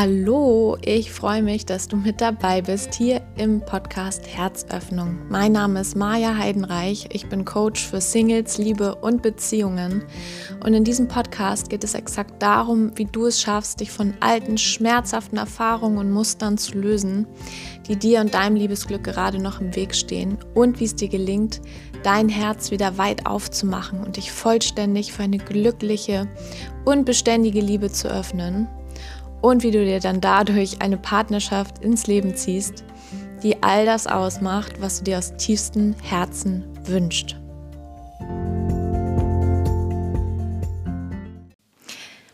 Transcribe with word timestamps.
Hallo, 0.00 0.76
ich 0.80 1.10
freue 1.10 1.42
mich, 1.42 1.66
dass 1.66 1.88
du 1.88 1.96
mit 1.96 2.20
dabei 2.20 2.62
bist 2.62 2.94
hier 2.94 3.20
im 3.36 3.60
Podcast 3.60 4.28
Herzöffnung. 4.28 5.18
Mein 5.28 5.50
Name 5.50 5.80
ist 5.80 5.96
Maja 5.96 6.36
Heidenreich. 6.36 7.08
Ich 7.10 7.28
bin 7.28 7.44
Coach 7.44 7.84
für 7.84 8.00
Singles, 8.00 8.58
Liebe 8.58 8.94
und 8.94 9.22
Beziehungen. 9.22 10.04
Und 10.64 10.74
in 10.74 10.84
diesem 10.84 11.08
Podcast 11.08 11.68
geht 11.68 11.82
es 11.82 11.94
exakt 11.94 12.40
darum, 12.40 12.92
wie 12.94 13.06
du 13.06 13.26
es 13.26 13.40
schaffst, 13.42 13.80
dich 13.80 13.90
von 13.90 14.14
alten, 14.20 14.56
schmerzhaften 14.56 15.36
Erfahrungen 15.36 15.98
und 15.98 16.12
Mustern 16.12 16.58
zu 16.58 16.78
lösen, 16.78 17.26
die 17.88 17.96
dir 17.96 18.20
und 18.20 18.34
deinem 18.34 18.54
Liebesglück 18.54 19.02
gerade 19.02 19.42
noch 19.42 19.60
im 19.60 19.74
Weg 19.74 19.96
stehen 19.96 20.38
und 20.54 20.78
wie 20.78 20.84
es 20.84 20.94
dir 20.94 21.08
gelingt, 21.08 21.60
dein 22.04 22.28
Herz 22.28 22.70
wieder 22.70 22.98
weit 22.98 23.26
aufzumachen 23.26 24.04
und 24.04 24.16
dich 24.16 24.30
vollständig 24.30 25.12
für 25.12 25.24
eine 25.24 25.38
glückliche 25.38 26.28
und 26.84 27.04
beständige 27.04 27.60
Liebe 27.60 27.90
zu 27.90 28.06
öffnen 28.06 28.68
und 29.40 29.62
wie 29.62 29.70
du 29.70 29.84
dir 29.84 30.00
dann 30.00 30.20
dadurch 30.20 30.80
eine 30.80 30.96
Partnerschaft 30.96 31.78
ins 31.78 32.06
Leben 32.06 32.34
ziehst, 32.34 32.84
die 33.42 33.62
all 33.62 33.86
das 33.86 34.06
ausmacht, 34.06 34.80
was 34.80 34.98
du 34.98 35.04
dir 35.04 35.18
aus 35.18 35.36
tiefstem 35.36 35.94
Herzen 36.02 36.64
wünschst. 36.84 37.36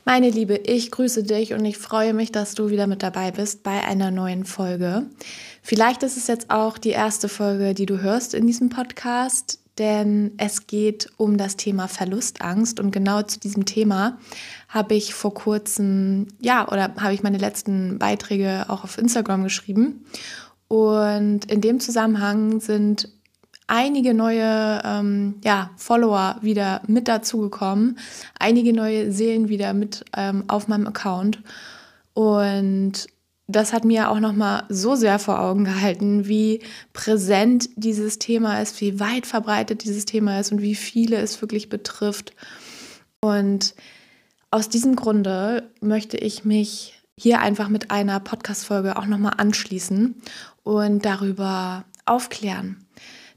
Meine 0.07 0.29
Liebe, 0.29 0.57
ich 0.57 0.91
grüße 0.91 1.23
dich 1.23 1.55
und 1.55 1.65
ich 1.65 1.79
freue 1.79 2.13
mich, 2.13 2.31
dass 2.31 2.55
du 2.55 2.69
wieder 2.69 2.87
mit 2.87 3.03
dabei 3.03 3.31
bist 3.31 3.63
bei 3.63 3.83
einer 3.83 4.11
neuen 4.11 4.45
Folge. 4.45 5.07
Vielleicht 5.63 6.03
ist 6.03 6.19
es 6.19 6.27
jetzt 6.27 6.51
auch 6.51 6.77
die 6.77 6.91
erste 6.91 7.31
Folge, 7.31 7.73
die 7.73 7.87
du 7.87 8.03
hörst 8.03 8.35
in 8.35 8.47
diesem 8.47 8.69
Podcast, 8.69 9.61
denn 9.79 10.33
es 10.37 10.67
geht 10.67 11.11
um 11.17 11.37
das 11.37 11.57
Thema 11.57 11.89
Verlustangst 11.89 12.79
und 12.79 12.91
genau 12.91 13.23
zu 13.23 13.41
diesem 13.41 13.65
Thema 13.65 14.19
habe 14.69 14.95
ich 14.95 15.15
vor 15.15 15.35
kurzem, 15.35 16.29
ja, 16.41 16.69
oder 16.69 16.95
habe 17.01 17.15
ich 17.15 17.23
meine 17.23 17.39
letzten 17.39 17.99
Beiträge 17.99 18.67
auch 18.69 18.85
auf 18.85 18.99
Instagram 18.99 19.43
geschrieben. 19.43 20.05
Und 20.69 21.45
in 21.51 21.61
dem 21.61 21.81
Zusammenhang 21.81 22.61
sind 22.61 23.09
einige 23.67 24.15
neue 24.15 24.83
ähm, 24.85 25.37
ja, 25.45 25.71
Follower 25.77 26.37
wieder 26.41 26.83
mit 26.87 27.09
dazugekommen, 27.09 27.99
einige 28.39 28.73
neue 28.73 29.13
Seelen 29.13 29.49
wieder 29.49 29.75
mit 29.75 30.05
ähm, 30.17 30.45
auf 30.49 30.69
meinem 30.69 30.87
Account. 30.87 31.41
Und 32.13 33.07
das 33.47 33.73
hat 33.73 33.85
mir 33.85 34.11
auch 34.11 34.21
noch 34.21 34.33
mal 34.33 34.65
so 34.69 34.95
sehr 34.95 35.19
vor 35.19 35.41
Augen 35.41 35.65
gehalten, 35.65 36.27
wie 36.27 36.61
präsent 36.93 37.69
dieses 37.77 38.19
Thema 38.19 38.61
ist, 38.61 38.81
wie 38.81 39.01
weit 39.01 39.27
verbreitet 39.27 39.85
dieses 39.85 40.07
Thema 40.07 40.41
ist 40.41 40.51
und 40.51 40.63
wie 40.63 40.75
viele 40.75 41.17
es 41.17 41.41
wirklich 41.43 41.69
betrifft. 41.69 42.33
Und 43.21 43.75
aus 44.51 44.69
diesem 44.69 44.97
Grunde 44.97 45.71
möchte 45.81 46.17
ich 46.17 46.45
mich 46.45 47.03
hier 47.17 47.41
einfach 47.41 47.69
mit 47.69 47.91
einer 47.91 48.19
Podcast-Folge 48.19 48.97
auch 48.97 49.07
nochmal 49.07 49.35
anschließen 49.37 50.15
und 50.63 51.05
darüber 51.05 51.85
aufklären, 52.07 52.85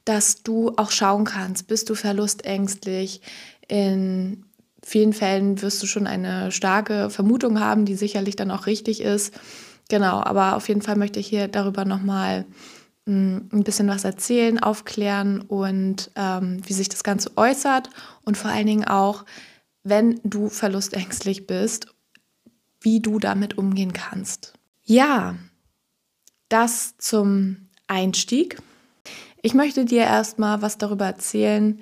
dass 0.05 0.42
du 0.42 0.71
auch 0.77 0.92
schauen 0.92 1.25
kannst, 1.25 1.67
bist 1.67 1.89
du 1.89 1.95
verlustängstlich. 1.95 3.21
In 3.67 4.45
vielen 4.81 5.11
Fällen 5.11 5.61
wirst 5.61 5.83
du 5.83 5.88
schon 5.88 6.08
eine 6.08 6.52
starke 6.52 7.09
Vermutung 7.09 7.59
haben, 7.59 7.83
die 7.83 7.95
sicherlich 7.95 8.38
dann 8.38 8.52
auch 8.52 8.67
richtig 8.67 9.02
ist. 9.02 9.33
Genau, 9.89 10.19
aber 10.21 10.55
auf 10.55 10.67
jeden 10.67 10.81
Fall 10.81 10.95
möchte 10.95 11.19
ich 11.19 11.27
hier 11.27 11.47
darüber 11.47 11.85
nochmal 11.85 12.45
mm, 13.05 13.38
ein 13.52 13.63
bisschen 13.63 13.88
was 13.88 14.03
erzählen, 14.03 14.59
aufklären 14.59 15.41
und 15.41 16.11
ähm, 16.16 16.61
wie 16.66 16.73
sich 16.73 16.89
das 16.89 17.03
Ganze 17.03 17.35
äußert 17.38 17.89
und 18.23 18.38
vor 18.38 18.52
allen 18.52 18.67
Dingen 18.67 18.85
auch, 18.85 19.25
wenn 19.83 20.19
du 20.23 20.49
verlustängstlich 20.49 21.47
bist, 21.47 21.88
wie 22.81 22.99
du 22.99 23.19
damit 23.19 23.58
umgehen 23.58 23.93
kannst. 23.93 24.53
Ja, 24.83 25.35
das 26.49 26.95
zum 26.97 27.69
Einstieg. 27.87 28.58
Ich 29.42 29.54
möchte 29.54 29.86
dir 29.86 30.02
erstmal 30.02 30.61
was 30.61 30.77
darüber 30.77 31.05
erzählen, 31.05 31.80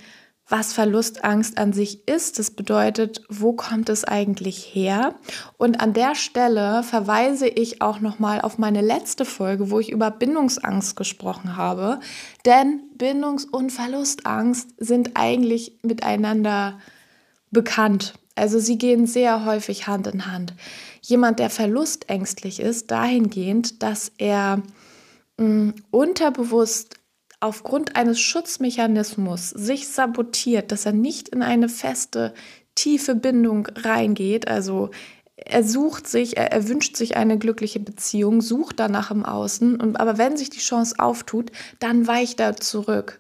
was 0.48 0.74
Verlustangst 0.74 1.58
an 1.58 1.74
sich 1.74 2.08
ist. 2.08 2.38
Das 2.38 2.52
bedeutet, 2.52 3.24
wo 3.30 3.54
kommt 3.54 3.90
es 3.90 4.04
eigentlich 4.04 4.58
her? 4.74 5.16
Und 5.58 5.82
an 5.82 5.94
der 5.94 6.14
Stelle 6.16 6.84
verweise 6.84 7.48
ich 7.48 7.82
auch 7.82 8.00
nochmal 8.00 8.42
auf 8.42 8.58
meine 8.58 8.82
letzte 8.82 9.26
Folge, 9.26 9.72
wo 9.72 9.80
ich 9.80 9.92
über 9.92 10.12
Bindungsangst 10.12 10.96
gesprochen 10.96 11.58
habe. 11.58 12.00
Denn 12.46 12.82
Bindungs- 12.96 13.46
und 13.46 13.72
Verlustangst 13.72 14.70
sind 14.78 15.12
eigentlich 15.16 15.80
miteinander 15.82 16.80
bekannt. 17.50 18.14
Also 18.36 18.60
sie 18.60 18.78
gehen 18.78 19.08
sehr 19.08 19.46
häufig 19.46 19.88
Hand 19.88 20.08
in 20.08 20.28
Hand. 20.32 20.54
Jemand, 21.02 21.40
der 21.40 21.50
verlustängstlich 21.50 22.60
ist, 22.60 22.92
dahingehend, 22.92 23.82
dass 23.82 24.12
er 24.18 24.62
mh, 25.38 25.48
mm, 25.48 25.74
unterbewusst 25.90 27.00
aufgrund 27.46 27.96
eines 27.96 28.20
Schutzmechanismus 28.20 29.52
sich 29.52 29.88
sabotiert, 29.88 30.72
dass 30.72 30.86
er 30.86 30.94
nicht 30.94 31.30
in 31.30 31.44
eine 31.44 31.70
feste, 31.70 32.34
tiefe 32.74 33.16
Bindung 33.16 33.68
reingeht. 33.68 34.48
Also 34.48 34.90
er 35.36 35.64
sucht 35.64 36.08
sich, 36.08 36.38
er, 36.38 36.52
er 36.52 36.68
wünscht 36.68 36.98
sich 36.98 37.18
eine 37.18 37.38
glückliche 37.38 37.80
Beziehung, 37.80 38.42
sucht 38.42 38.80
danach 38.80 39.12
im 39.12 39.24
Außen, 39.24 39.80
und, 39.80 40.00
aber 40.00 40.18
wenn 40.18 40.38
sich 40.38 40.50
die 40.50 40.60
Chance 40.60 40.96
auftut, 40.98 41.52
dann 41.80 42.08
weicht 42.08 42.40
er 42.40 42.58
zurück. 42.58 43.20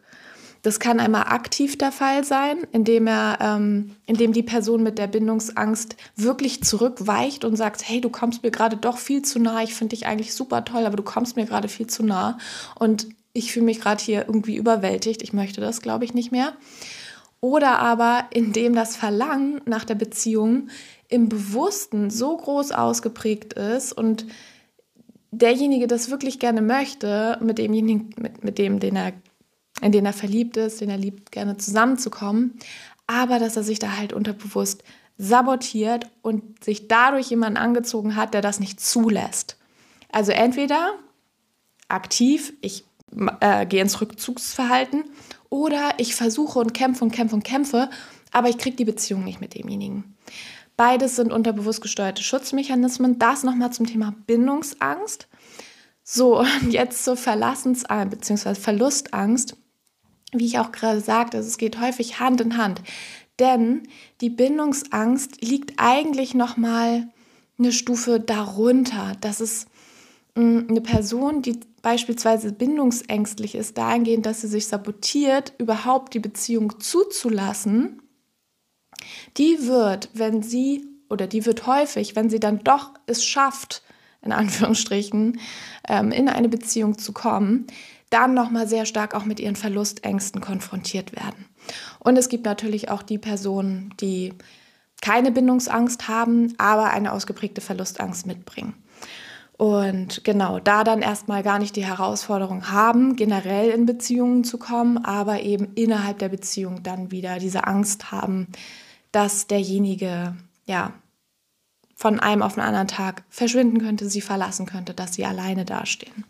Das 0.63 0.79
kann 0.79 0.99
einmal 0.99 1.25
aktiv 1.27 1.77
der 1.77 1.91
Fall 1.91 2.23
sein, 2.23 2.57
indem 2.71 3.05
er, 3.05 3.37
ähm, 3.39 3.91
indem 4.07 4.33
die 4.33 4.41
Person 4.41 4.81
mit 4.81 4.97
der 4.97 5.05
Bindungsangst 5.05 5.95
wirklich 6.15 6.63
zurückweicht 6.63 7.45
und 7.45 7.55
sagt, 7.55 7.87
hey, 7.87 8.01
du 8.01 8.09
kommst 8.09 8.41
mir 8.41 8.49
gerade 8.49 8.75
doch 8.75 8.97
viel 8.97 9.21
zu 9.21 9.37
nah, 9.37 9.61
ich 9.61 9.75
finde 9.75 9.95
dich 9.95 10.07
eigentlich 10.07 10.33
super 10.33 10.65
toll, 10.65 10.87
aber 10.87 10.97
du 10.97 11.03
kommst 11.03 11.35
mir 11.35 11.45
gerade 11.45 11.67
viel 11.67 11.85
zu 11.85 12.03
nah 12.03 12.39
und 12.79 13.07
ich 13.35 13.51
fühle 13.51 13.65
mich 13.65 13.81
gerade 13.81 14.01
hier 14.01 14.25
irgendwie 14.27 14.55
überwältigt, 14.55 15.21
ich 15.21 15.33
möchte 15.33 15.59
das, 15.59 15.81
glaube 15.81 16.05
ich, 16.05 16.13
nicht 16.13 16.31
mehr. 16.31 16.53
Oder 17.41 17.79
aber 17.79 18.27
indem 18.31 18.73
das 18.73 18.95
Verlangen 18.95 19.61
nach 19.65 19.83
der 19.83 19.95
Beziehung 19.95 20.69
im 21.09 21.27
Bewussten 21.27 22.09
so 22.09 22.37
groß 22.37 22.71
ausgeprägt 22.71 23.53
ist 23.53 23.91
und 23.91 24.25
derjenige 25.31 25.85
das 25.85 26.09
wirklich 26.09 26.39
gerne 26.39 26.61
möchte, 26.61 27.37
mit 27.41 27.57
demjenigen, 27.57 28.09
mit, 28.17 28.43
mit 28.43 28.57
dem, 28.57 28.79
den 28.79 28.95
er 28.95 29.13
in 29.81 29.91
den 29.91 30.05
er 30.05 30.13
verliebt 30.13 30.55
ist, 30.55 30.79
den 30.79 30.89
er 30.89 30.97
liebt, 30.97 31.33
gerne 31.33 31.57
zusammenzukommen, 31.57 32.57
aber 33.07 33.39
dass 33.39 33.57
er 33.57 33.63
sich 33.63 33.79
da 33.79 33.97
halt 33.97 34.13
unterbewusst 34.13 34.81
sabotiert 35.17 36.09
und 36.21 36.63
sich 36.63 36.87
dadurch 36.87 37.29
jemanden 37.29 37.57
angezogen 37.57 38.15
hat, 38.15 38.33
der 38.33 38.41
das 38.41 38.61
nicht 38.61 38.79
zulässt. 38.79 39.57
Also 40.09 40.31
entweder 40.31 40.93
aktiv, 41.89 42.53
ich 42.61 42.85
äh, 43.39 43.65
gehe 43.65 43.81
ins 43.81 44.01
Rückzugsverhalten, 44.01 45.03
oder 45.49 45.93
ich 45.97 46.15
versuche 46.15 46.59
und 46.59 46.73
kämpfe 46.73 47.03
und 47.03 47.11
kämpfe 47.11 47.35
und 47.35 47.43
kämpfe, 47.43 47.89
aber 48.31 48.49
ich 48.49 48.57
kriege 48.57 48.75
die 48.75 48.85
Beziehung 48.85 49.23
nicht 49.23 49.39
mit 49.39 49.53
demjenigen. 49.53 50.15
Beides 50.75 51.15
sind 51.15 51.31
unterbewusst 51.31 51.81
gesteuerte 51.81 52.21
Schutzmechanismen. 52.21 53.17
Das 53.17 53.43
nochmal 53.43 53.71
zum 53.71 53.85
Thema 53.85 54.13
Bindungsangst. 54.27 55.27
So, 56.03 56.39
und 56.39 56.71
jetzt 56.71 57.05
zur 57.05 57.15
Verlassensangst 57.15 58.11
bzw. 58.11 58.55
Verlustangst 58.55 59.55
wie 60.39 60.45
ich 60.45 60.59
auch 60.59 60.71
gerade 60.71 61.01
sagte, 61.01 61.37
es 61.37 61.57
geht 61.57 61.79
häufig 61.79 62.19
Hand 62.19 62.41
in 62.41 62.57
Hand. 62.57 62.81
Denn 63.39 63.83
die 64.21 64.29
Bindungsangst 64.29 65.41
liegt 65.41 65.73
eigentlich 65.77 66.33
noch 66.33 66.57
mal 66.57 67.09
eine 67.57 67.71
Stufe 67.71 68.19
darunter. 68.19 69.13
Das 69.21 69.41
ist 69.41 69.67
mm, 70.35 70.59
eine 70.69 70.81
Person, 70.81 71.41
die 71.41 71.59
beispielsweise 71.85 72.51
bindungsängstlich 72.51 73.53
ist, 73.53 73.77
dahingehend, 73.77 74.25
dass 74.25 74.41
sie 74.41 74.47
sich 74.47 74.65
sabotiert, 74.65 75.53
überhaupt 75.59 76.15
die 76.15 76.19
Beziehung 76.19 76.79
zuzulassen, 76.79 78.01
die 79.37 79.67
wird, 79.67 80.09
wenn 80.15 80.41
sie 80.41 80.87
oder 81.11 81.27
die 81.27 81.45
wird 81.45 81.67
häufig, 81.67 82.15
wenn 82.15 82.31
sie 82.31 82.39
dann 82.39 82.63
doch 82.63 82.95
es 83.05 83.23
schafft, 83.23 83.83
in 84.23 84.31
Anführungsstrichen, 84.31 85.39
ähm, 85.87 86.11
in 86.11 86.27
eine 86.27 86.49
Beziehung 86.49 86.97
zu 86.97 87.13
kommen, 87.13 87.67
dann 88.09 88.33
nochmal 88.33 88.67
sehr 88.67 88.87
stark 88.87 89.13
auch 89.13 89.25
mit 89.25 89.39
ihren 89.39 89.55
Verlustängsten 89.55 90.41
konfrontiert 90.41 91.15
werden. 91.15 91.45
Und 91.99 92.17
es 92.17 92.29
gibt 92.29 92.45
natürlich 92.45 92.89
auch 92.89 93.03
die 93.03 93.19
Personen, 93.19 93.93
die 94.01 94.33
keine 95.03 95.31
Bindungsangst 95.31 96.07
haben, 96.07 96.55
aber 96.57 96.89
eine 96.89 97.11
ausgeprägte 97.11 97.61
Verlustangst 97.61 98.25
mitbringen. 98.25 98.73
Und 99.57 100.25
genau, 100.25 100.59
da 100.59 100.83
dann 100.83 101.01
erstmal 101.01 101.41
gar 101.41 101.59
nicht 101.59 101.77
die 101.77 101.85
Herausforderung 101.85 102.71
haben, 102.71 103.15
generell 103.15 103.69
in 103.69 103.85
Beziehungen 103.85 104.43
zu 104.43 104.57
kommen, 104.57 104.97
aber 104.97 105.41
eben 105.41 105.73
innerhalb 105.75 106.19
der 106.19 106.29
Beziehung 106.29 106.83
dann 106.83 107.09
wieder 107.11 107.39
diese 107.39 107.65
Angst 107.65 108.11
haben, 108.11 108.47
dass 109.13 109.47
derjenige, 109.47 110.35
ja, 110.65 110.91
von 111.95 112.19
einem 112.19 112.41
auf 112.41 112.55
den 112.55 112.63
anderen 112.63 112.89
Tag 112.89 113.23
verschwinden 113.29 113.79
könnte, 113.79 114.09
sie 114.09 114.19
verlassen 114.19 114.65
könnte, 114.65 114.93
dass 114.93 115.13
sie 115.13 115.25
alleine 115.25 115.63
dastehen. 115.63 116.25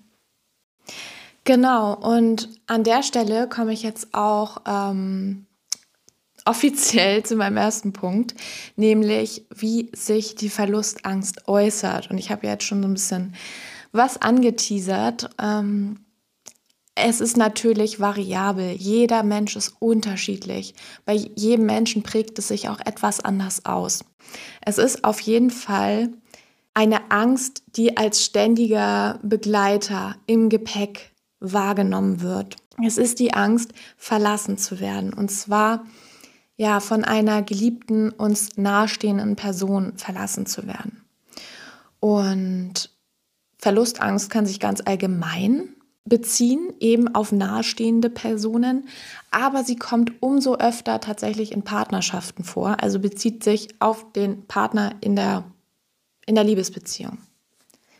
Genau, 1.46 1.96
und 1.96 2.50
an 2.68 2.84
der 2.84 3.02
Stelle 3.02 3.50
komme 3.50 3.74
ich 3.74 3.82
jetzt 3.82 4.14
auch 4.14 4.62
ähm, 4.68 5.48
offiziell 6.46 7.24
zu 7.24 7.36
meinem 7.36 7.58
ersten 7.58 7.92
Punkt, 7.92 8.36
nämlich 8.76 9.46
wie 9.54 9.90
sich 9.94 10.36
die 10.36 10.50
Verlustangst 10.50 11.48
äußert. 11.48 12.10
Und 12.10 12.18
ich 12.18 12.32
habe 12.32 12.48
jetzt 12.48 12.64
schon 12.64 12.82
so 12.82 12.88
ein 12.88 12.94
bisschen 12.94 13.36
was 13.92 14.22
angeteasert. 14.22 15.30
Ähm, 15.42 16.06
es 16.94 17.20
ist 17.20 17.36
natürlich 17.36 18.00
variabel. 18.00 18.72
Jeder 18.72 19.24
Mensch 19.24 19.56
ist 19.56 19.76
unterschiedlich. 19.80 20.76
Bei 21.04 21.14
jedem 21.14 21.66
Menschen 21.66 22.04
prägt 22.04 22.40
es 22.40 22.48
sich 22.48 22.70
auch 22.70 22.80
etwas 22.80 23.20
anders 23.20 23.66
aus. 23.66 24.06
Es 24.62 24.78
ist 24.78 25.04
auf 25.04 25.20
jeden 25.20 25.50
Fall 25.50 26.12
eine 26.74 27.12
Angst, 27.12 27.64
die 27.76 27.98
als 27.98 28.24
ständiger 28.24 29.20
Begleiter 29.24 30.16
im 30.28 30.50
Gepäck 30.50 31.12
wahrgenommen 31.40 32.22
wird. 32.22 32.58
Es 32.86 32.98
ist 32.98 33.20
die 33.20 33.34
Angst, 33.34 33.74
verlassen 33.98 34.58
zu 34.58 34.80
werden. 34.80 35.14
Und 35.14 35.32
zwar 35.32 35.86
ja 36.58 36.80
von 36.80 37.04
einer 37.04 37.42
geliebten, 37.42 38.12
uns 38.12 38.58
nahestehenden 38.58 39.36
Person 39.36 39.98
verlassen 39.98 40.46
zu 40.46 40.68
werden. 40.68 41.04
Und 42.00 42.92
Verlustangst 43.58 44.30
kann 44.30 44.46
sich 44.46 44.60
ganz 44.60 44.82
allgemein 44.86 45.70
beziehen, 46.06 46.72
eben 46.80 47.14
auf 47.16 47.32
nahestehende 47.32 48.12
Personen, 48.12 48.88
aber 49.32 49.64
sie 49.64 49.76
kommt 49.76 50.22
umso 50.22 50.56
öfter 50.56 51.02
tatsächlich 51.02 51.52
in 51.52 51.64
Partnerschaften 51.64 52.44
vor, 52.44 52.78
also 52.84 53.00
bezieht 53.00 53.44
sich 53.44 53.70
auf 53.80 54.12
den 54.14 54.46
Partner 54.46 54.94
in 55.02 55.16
der, 55.16 55.44
in 56.28 56.36
der 56.36 56.44
Liebesbeziehung. 56.44 57.18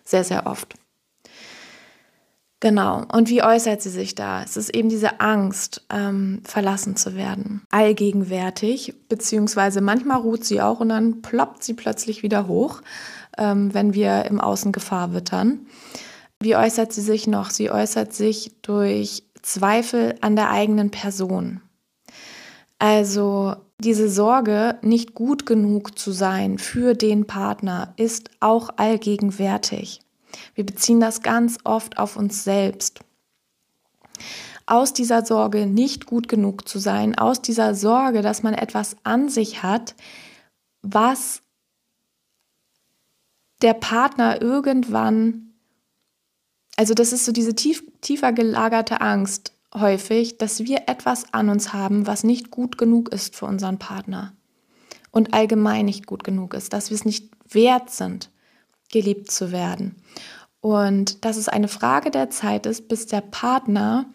Sehr, 0.04 0.24
sehr 0.24 0.46
oft. 0.46 0.76
Genau. 2.66 3.04
Und 3.14 3.30
wie 3.30 3.44
äußert 3.44 3.84
sie 3.84 3.92
sich 3.92 4.16
da? 4.16 4.42
Es 4.42 4.58
ist 4.58 4.74
eben 4.74 4.90
diese 4.90 5.20
Angst, 5.20 5.86
ähm, 5.92 6.42
verlassen 6.44 6.96
zu 6.96 7.16
werden. 7.16 7.62
Allgegenwärtig, 7.70 8.96
beziehungsweise 9.08 9.82
manchmal 9.82 10.18
ruht 10.18 10.44
sie 10.44 10.64
auch 10.64 10.80
und 10.80 10.90
dann 10.90 11.22
ploppt 11.22 11.64
sie 11.64 11.76
plötzlich 11.76 12.24
wieder 12.24 12.48
hoch, 12.48 12.82
ähm, 13.38 13.72
wenn 13.76 13.94
wir 13.94 14.26
im 14.26 14.42
Außen 14.42 14.72
Gefahr 14.72 15.14
wittern. 15.14 15.68
Wie 16.40 16.56
äußert 16.56 16.92
sie 16.92 17.02
sich 17.02 17.28
noch? 17.28 17.52
Sie 17.52 17.70
äußert 17.70 18.14
sich 18.14 18.56
durch 18.64 19.22
Zweifel 19.44 20.16
an 20.22 20.36
der 20.36 20.50
eigenen 20.50 20.90
Person. 20.90 21.62
Also 22.80 23.58
diese 23.78 24.10
Sorge, 24.10 24.80
nicht 24.82 25.14
gut 25.14 25.46
genug 25.46 26.00
zu 26.00 26.12
sein 26.12 26.58
für 26.58 26.96
den 26.96 27.28
Partner, 27.28 27.94
ist 27.98 28.32
auch 28.40 28.72
allgegenwärtig. 28.78 30.02
Wir 30.56 30.66
beziehen 30.66 31.00
das 31.00 31.22
ganz 31.22 31.60
oft 31.64 32.00
auf 32.00 32.16
uns 32.16 32.44
selbst. 32.44 33.02
Aus 34.66 34.94
dieser 34.94 35.24
Sorge, 35.24 35.68
nicht 35.68 36.08
gut 36.08 36.28
genug 36.28 36.68
zu 36.68 36.80
sein, 36.80 37.16
aus 37.16 37.42
dieser 37.42 37.76
Sorge, 37.76 38.24
dass 38.24 38.42
man 38.42 38.56
etwas 38.56 38.96
an 39.04 39.30
sich 39.30 39.62
hat, 39.62 39.96
was 40.82 41.42
der 43.62 43.74
Partner 43.74 44.42
irgendwann, 44.42 45.54
also 46.78 46.94
das 46.94 47.14
ist 47.14 47.26
so 47.26 47.32
diese 47.32 47.54
tief, 47.54 47.84
tiefer 48.02 48.34
gelagerte 48.34 49.02
Angst 49.02 49.54
häufig, 49.74 50.38
dass 50.38 50.64
wir 50.64 50.84
etwas 50.88 51.34
an 51.34 51.50
uns 51.50 51.74
haben, 51.74 52.08
was 52.08 52.24
nicht 52.24 52.50
gut 52.50 52.78
genug 52.78 53.10
ist 53.10 53.36
für 53.36 53.46
unseren 53.46 53.78
Partner 53.78 54.34
und 55.12 55.34
allgemein 55.34 55.86
nicht 55.86 56.08
gut 56.08 56.24
genug 56.24 56.54
ist, 56.54 56.74
dass 56.74 56.90
wir 56.90 56.96
es 56.96 57.06
nicht 57.06 57.30
wert 57.50 57.90
sind, 57.90 58.32
geliebt 58.92 59.32
zu 59.32 59.52
werden. 59.52 59.96
Und 60.66 61.26
dass 61.26 61.38
es 61.38 61.48
eine 61.48 61.68
Frage 61.68 62.10
der 62.10 62.32
Zeit 62.32 62.66
ist, 62.66 62.88
bis 62.88 63.06
der 63.06 63.22
Partner 63.22 64.08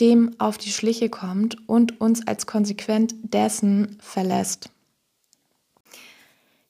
dem 0.00 0.30
auf 0.38 0.56
die 0.56 0.70
Schliche 0.70 1.10
kommt 1.10 1.68
und 1.68 2.00
uns 2.00 2.26
als 2.26 2.46
konsequent 2.46 3.14
dessen 3.24 3.98
verlässt. 4.00 4.70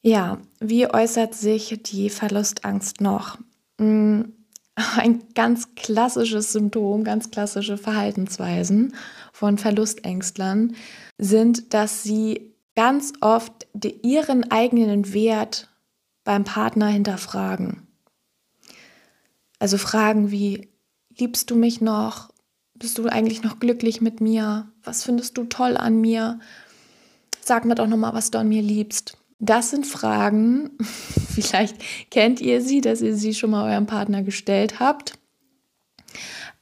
Ja, 0.03 0.39
wie 0.59 0.93
äußert 0.93 1.37
sich 1.37 1.83
die 1.85 2.11
Verlustangst 2.11 3.01
noch? 3.01 3.39
Mm, 3.79 4.23
ein 4.97 5.23
ganz 5.37 5.77
klassisches 5.77 6.51
Symptom, 6.51 7.05
ganz 7.05 7.31
klassische 7.31 7.79
Verhaltensweisen 7.79 8.93
von 9.33 9.57
Verlustängstlern 9.57 10.75
sind, 11.17 11.75
dass 11.75 12.03
sie 12.03 12.57
ganz 12.75 13.13
oft 13.21 13.69
ihren 14.03 14.51
eigenen 14.51 15.15
Wert 15.15 15.69
beim 16.25 16.43
Partner 16.43 16.89
hinterfragen. 16.89 17.87
Also 19.62 19.79
Fragen 19.79 20.32
wie, 20.32 20.67
liebst 21.17 21.49
du 21.49 21.55
mich 21.55 21.81
noch? 21.81 22.31
Bist 22.75 22.99
du 22.99 23.06
eigentlich 23.06 23.44
noch 23.44 23.61
glücklich 23.61 24.00
mit 24.00 24.20
mir? 24.20 24.67
Was 24.82 25.05
findest 25.05 25.38
du 25.38 25.44
toll 25.44 25.76
an 25.76 26.00
mir? 26.00 26.41
Sag 27.41 27.64
mir 27.64 27.76
doch 27.76 27.87
nochmal, 27.87 28.12
was 28.12 28.32
du 28.32 28.38
an 28.38 28.49
mir 28.49 28.61
liebst. 28.61 29.17
Das 29.38 29.70
sind 29.70 29.87
Fragen, 29.87 30.70
vielleicht 31.31 31.76
kennt 32.11 32.41
ihr 32.41 32.61
sie, 32.61 32.81
dass 32.81 33.03
ihr 33.03 33.14
sie 33.14 33.35
schon 33.35 33.50
mal 33.50 33.70
eurem 33.70 33.87
Partner 33.87 34.25
gestellt 34.25 34.81
habt. 34.81 35.12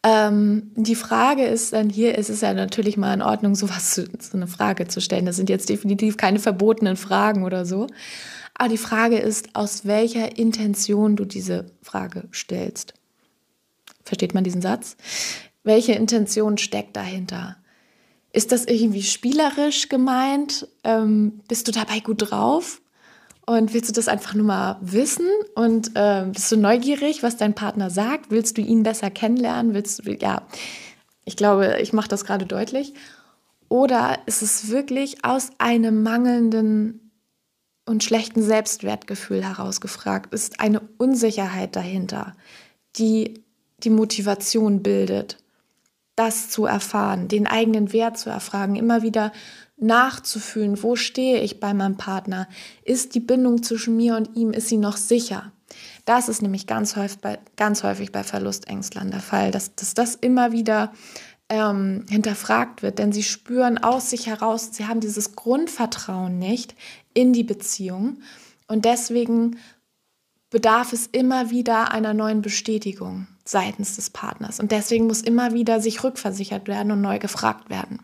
Ähm, 0.03 0.71
die 0.75 0.95
Frage 0.95 1.47
ist 1.47 1.73
dann 1.73 1.89
hier, 1.89 2.19
ist 2.19 2.29
es 2.29 2.43
ja 2.43 2.53
natürlich 2.53 2.99
mal 2.99 3.15
in 3.15 3.23
Ordnung, 3.23 3.55
sowas 3.55 3.95
zu, 3.95 4.05
so 4.19 4.37
eine 4.37 4.47
Frage 4.47 4.89
zu 4.89 5.01
stellen. 5.01 5.25
Das 5.25 5.37
sind 5.37 5.49
jetzt 5.49 5.71
definitiv 5.71 6.19
keine 6.19 6.39
verbotenen 6.39 6.99
Fragen 6.99 7.45
oder 7.45 7.65
so. 7.65 7.87
Aber 8.61 8.69
die 8.69 8.77
Frage 8.77 9.17
ist, 9.17 9.57
aus 9.57 9.87
welcher 9.87 10.37
Intention 10.37 11.17
du 11.17 11.25
diese 11.25 11.65
Frage 11.81 12.29
stellst. 12.31 12.93
Versteht 14.05 14.35
man 14.35 14.45
diesen 14.45 14.61
Satz? 14.61 14.99
Welche 15.65 15.93
Intention 15.93 16.59
steckt 16.59 16.95
dahinter? 16.95 17.57
Ist 18.35 18.53
das 18.53 18.67
irgendwie 18.67 19.03
spielerisch 19.03 19.89
gemeint? 19.89 20.69
Ähm, 20.85 21.41
bist 21.49 21.69
du 21.69 21.73
dabei 21.73 22.01
gut 22.01 22.31
drauf? 22.31 22.83
Und 23.47 23.73
willst 23.73 23.89
du 23.89 23.95
das 23.95 24.09
einfach 24.09 24.35
nur 24.35 24.45
mal 24.45 24.77
wissen? 24.83 25.27
Und 25.55 25.93
äh, 25.95 26.27
bist 26.31 26.53
du 26.53 26.59
neugierig, 26.59 27.23
was 27.23 27.39
dein 27.39 27.55
Partner 27.55 27.89
sagt? 27.89 28.31
Willst 28.31 28.59
du 28.59 28.61
ihn 28.61 28.83
besser 28.83 29.11
kennenlernen? 29.11 29.73
Willst 29.73 30.07
du, 30.07 30.13
ja, 30.13 30.47
ich 31.25 31.37
glaube, 31.37 31.79
ich 31.81 31.95
mache 31.95 32.09
das 32.09 32.27
gerade 32.27 32.45
deutlich. 32.45 32.93
Oder 33.71 34.19
ist 34.27 34.43
es 34.43 34.69
wirklich 34.69 35.25
aus 35.25 35.49
einem 35.57 36.03
mangelnden 36.03 37.10
und 37.91 38.05
schlechten 38.05 38.41
Selbstwertgefühl 38.41 39.45
herausgefragt, 39.45 40.33
ist 40.33 40.61
eine 40.61 40.81
Unsicherheit 40.97 41.75
dahinter, 41.75 42.37
die 42.95 43.43
die 43.79 43.91
Motivation 43.91 44.83
bildet, 44.83 45.39
das 46.15 46.51
zu 46.51 46.67
erfahren, 46.67 47.27
den 47.27 47.49
eigenen 47.49 47.93
Wert 47.93 48.17
zu 48.17 48.31
erfragen, 48.31 48.77
immer 48.77 49.03
wieder 49.03 49.33
nachzufühlen, 49.77 50.81
wo 50.85 50.95
stehe 50.95 51.41
ich 51.41 51.59
bei 51.59 51.75
meinem 51.75 51.97
Partner? 51.97 52.47
Ist 52.85 53.17
die 53.17 53.21
Bindung 53.21 53.65
zwischen 53.65 53.97
mir 53.97 54.15
und 54.15 54.37
ihm, 54.37 54.53
ist 54.53 54.69
sie 54.69 54.77
noch 54.77 54.97
sicher? 54.97 55.51
Das 56.05 56.29
ist 56.29 56.43
nämlich 56.43 56.69
ganz 56.69 56.95
häufig 56.95 57.19
bei, 57.19 57.39
ganz 57.57 57.83
häufig 57.83 58.13
bei 58.13 58.23
Verlustängstlern 58.23 59.11
der 59.11 59.21
Fall, 59.21 59.51
dass, 59.51 59.75
dass 59.75 59.95
das 59.95 60.15
immer 60.15 60.53
wieder 60.53 60.93
ähm, 61.51 62.05
hinterfragt 62.09 62.83
wird, 62.83 63.01
denn 63.01 63.13
sie 63.13 63.25
spüren 63.25 63.77
aus 63.77 64.11
sich 64.11 64.29
heraus, 64.29 64.71
sie 64.73 64.87
haben 64.87 65.01
dieses 65.01 65.35
Grundvertrauen 65.35 66.39
nicht 66.39 66.77
in 67.15 67.33
die 67.33 67.45
Beziehung 67.45 68.19
und 68.67 68.85
deswegen 68.85 69.59
bedarf 70.51 70.93
es 70.93 71.07
immer 71.07 71.51
wieder 71.51 71.93
einer 71.93 72.15
neuen 72.15 72.43
Bestätigung 72.43 73.27
seitens 73.45 73.97
des 73.97 74.11
Partners 74.11 74.61
und 74.61 74.73
deswegen 74.73 75.07
muss 75.07 75.23
immer 75.23 75.53
wieder 75.53 75.81
sich 75.81 76.05
rückversichert 76.05 76.69
werden 76.69 76.93
und 76.93 77.01
neu 77.01 77.19
gefragt 77.19 77.71
werden. 77.71 78.01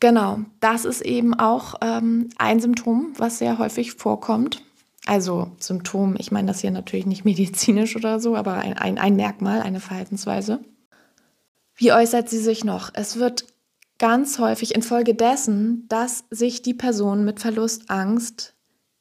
Genau, 0.00 0.40
das 0.60 0.84
ist 0.84 1.00
eben 1.00 1.34
auch 1.34 1.74
ähm, 1.80 2.28
ein 2.36 2.60
Symptom, 2.60 3.14
was 3.16 3.38
sehr 3.38 3.58
häufig 3.58 3.94
vorkommt. 3.94 4.62
Also 5.06 5.52
Symptom, 5.58 6.16
ich 6.18 6.30
meine 6.30 6.48
das 6.48 6.60
hier 6.60 6.70
natürlich 6.70 7.06
nicht 7.06 7.24
medizinisch 7.24 7.96
oder 7.96 8.20
so, 8.20 8.36
aber 8.36 8.54
ein, 8.54 8.74
ein, 8.74 8.98
ein 8.98 9.16
Merkmal, 9.16 9.62
eine 9.62 9.80
Verhaltensweise. 9.80 10.60
Wie 11.74 11.92
äußert 11.92 12.28
sie 12.28 12.38
sich 12.38 12.64
noch? 12.64 12.90
Es 12.94 13.16
wird 13.16 13.46
ganz 13.98 14.38
häufig 14.38 14.74
infolgedessen, 14.74 15.86
dass 15.88 16.24
sich 16.30 16.62
die 16.62 16.74
Personen 16.74 17.24
mit 17.24 17.40
Verlustangst 17.40 18.54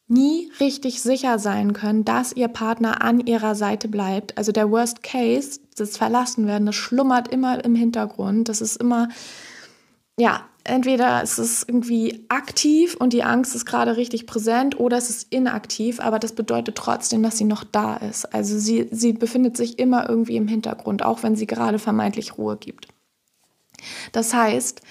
nie 0.07 0.51
richtig 0.59 1.01
sicher 1.01 1.39
sein 1.39 1.73
können, 1.73 2.05
dass 2.05 2.33
ihr 2.33 2.47
Partner 2.47 3.01
an 3.01 3.19
ihrer 3.19 3.55
Seite 3.55 3.87
bleibt. 3.87 4.37
Also 4.37 4.51
der 4.51 4.69
Worst 4.69 5.01
Case, 5.03 5.59
das 5.75 5.97
Verlassenwerden, 5.97 6.67
das 6.67 6.75
schlummert 6.75 7.27
immer 7.29 7.63
im 7.63 7.75
Hintergrund. 7.75 8.47
Das 8.47 8.61
ist 8.61 8.77
immer, 8.77 9.09
ja, 10.19 10.45
entweder 10.63 11.23
ist 11.23 11.39
es 11.39 11.63
irgendwie 11.63 12.25
aktiv 12.29 12.95
und 12.99 13.13
die 13.13 13.23
Angst 13.23 13.55
ist 13.55 13.65
gerade 13.65 13.97
richtig 13.97 14.27
präsent 14.27 14.79
oder 14.79 14.97
es 14.97 15.09
ist 15.09 15.33
inaktiv, 15.33 15.99
aber 15.99 16.19
das 16.19 16.33
bedeutet 16.33 16.75
trotzdem, 16.75 17.23
dass 17.23 17.37
sie 17.37 17.45
noch 17.45 17.63
da 17.63 17.97
ist. 17.97 18.31
Also 18.33 18.59
sie, 18.59 18.87
sie 18.91 19.13
befindet 19.13 19.57
sich 19.57 19.79
immer 19.79 20.07
irgendwie 20.07 20.35
im 20.35 20.47
Hintergrund, 20.47 21.03
auch 21.03 21.23
wenn 21.23 21.35
sie 21.35 21.47
gerade 21.47 21.79
vermeintlich 21.79 22.37
Ruhe 22.37 22.57
gibt. 22.57 22.94
Das 24.11 24.33
heißt, 24.33 24.81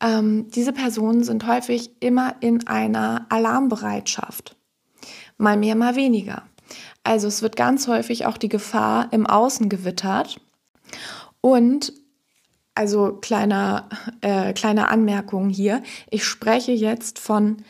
ähm, 0.00 0.48
diese 0.50 0.72
Personen 0.72 1.24
sind 1.24 1.46
häufig 1.46 1.90
immer 2.00 2.36
in 2.40 2.66
einer 2.66 3.26
Alarmbereitschaft. 3.30 4.56
Mal 5.36 5.56
mehr, 5.56 5.74
mal 5.74 5.96
weniger. 5.96 6.42
Also 7.04 7.28
es 7.28 7.42
wird 7.42 7.56
ganz 7.56 7.88
häufig 7.88 8.26
auch 8.26 8.36
die 8.36 8.48
Gefahr 8.48 9.08
im 9.12 9.26
Außen 9.26 9.68
gewittert 9.68 10.40
und 11.40 11.92
also 12.74 13.14
kleiner, 13.14 13.88
äh, 14.20 14.52
kleine 14.52 14.88
Anmerkung 14.88 15.48
hier. 15.48 15.82
Ich 16.10 16.24
spreche 16.24 16.72
jetzt 16.72 17.18
von 17.18 17.64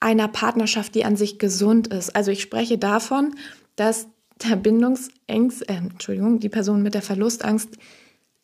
einer 0.00 0.28
Partnerschaft, 0.28 0.94
die 0.94 1.04
an 1.04 1.16
sich 1.16 1.38
gesund 1.38 1.88
ist. 1.88 2.16
Also 2.16 2.30
ich 2.30 2.40
spreche 2.40 2.78
davon, 2.78 3.34
dass 3.76 4.06
der 4.42 4.56
Bindungsangst, 4.56 5.68
äh, 5.68 5.74
Entschuldigung, 5.74 6.40
die 6.40 6.48
Person 6.48 6.82
mit 6.82 6.94
der 6.94 7.02
Verlustangst 7.02 7.76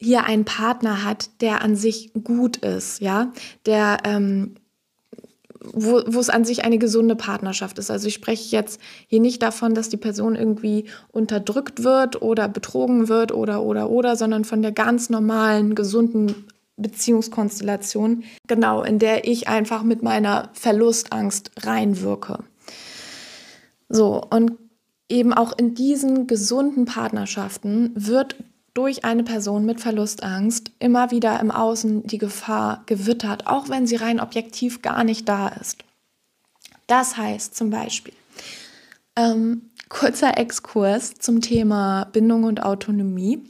hier 0.04 0.24
einen 0.24 0.44
Partner 0.44 1.04
hat, 1.04 1.30
der 1.40 1.62
an 1.62 1.76
sich 1.76 2.12
gut 2.22 2.58
ist, 2.58 3.00
ja, 3.00 3.32
der 3.66 3.98
ähm, 4.04 4.54
wo, 5.72 6.02
wo 6.06 6.20
es 6.20 6.30
an 6.30 6.44
sich 6.44 6.64
eine 6.64 6.78
gesunde 6.78 7.16
Partnerschaft 7.16 7.78
ist. 7.78 7.90
Also 7.90 8.08
ich 8.08 8.14
spreche 8.14 8.54
jetzt 8.54 8.80
hier 9.06 9.20
nicht 9.20 9.42
davon, 9.42 9.74
dass 9.74 9.88
die 9.88 9.96
Person 9.96 10.36
irgendwie 10.36 10.84
unterdrückt 11.10 11.82
wird 11.82 12.20
oder 12.20 12.48
betrogen 12.48 13.08
wird 13.08 13.32
oder 13.32 13.62
oder 13.62 13.88
oder, 13.90 14.16
sondern 14.16 14.44
von 14.44 14.62
der 14.62 14.72
ganz 14.72 15.10
normalen, 15.10 15.74
gesunden 15.74 16.46
Beziehungskonstellation, 16.76 18.24
genau, 18.46 18.82
in 18.82 18.98
der 18.98 19.26
ich 19.26 19.48
einfach 19.48 19.84
mit 19.84 20.02
meiner 20.02 20.50
Verlustangst 20.52 21.52
reinwirke. 21.62 22.40
So, 23.88 24.22
und 24.30 24.52
eben 25.08 25.32
auch 25.32 25.56
in 25.56 25.74
diesen 25.74 26.26
gesunden 26.26 26.84
Partnerschaften 26.84 27.92
wird 27.94 28.36
durch 28.74 29.04
eine 29.04 29.22
Person 29.22 29.64
mit 29.64 29.80
Verlustangst 29.80 30.72
immer 30.80 31.12
wieder 31.12 31.38
im 31.40 31.50
Außen 31.50 32.06
die 32.06 32.18
Gefahr 32.18 32.82
gewittert, 32.86 33.46
auch 33.46 33.68
wenn 33.68 33.86
sie 33.86 33.96
rein 33.96 34.20
objektiv 34.20 34.82
gar 34.82 35.04
nicht 35.04 35.28
da 35.28 35.48
ist. 35.48 35.84
Das 36.88 37.16
heißt 37.16 37.54
zum 37.54 37.70
Beispiel, 37.70 38.14
ähm, 39.16 39.70
kurzer 39.88 40.36
Exkurs 40.38 41.14
zum 41.14 41.40
Thema 41.40 42.04
Bindung 42.12 42.44
und 42.44 42.62
Autonomie. 42.62 43.42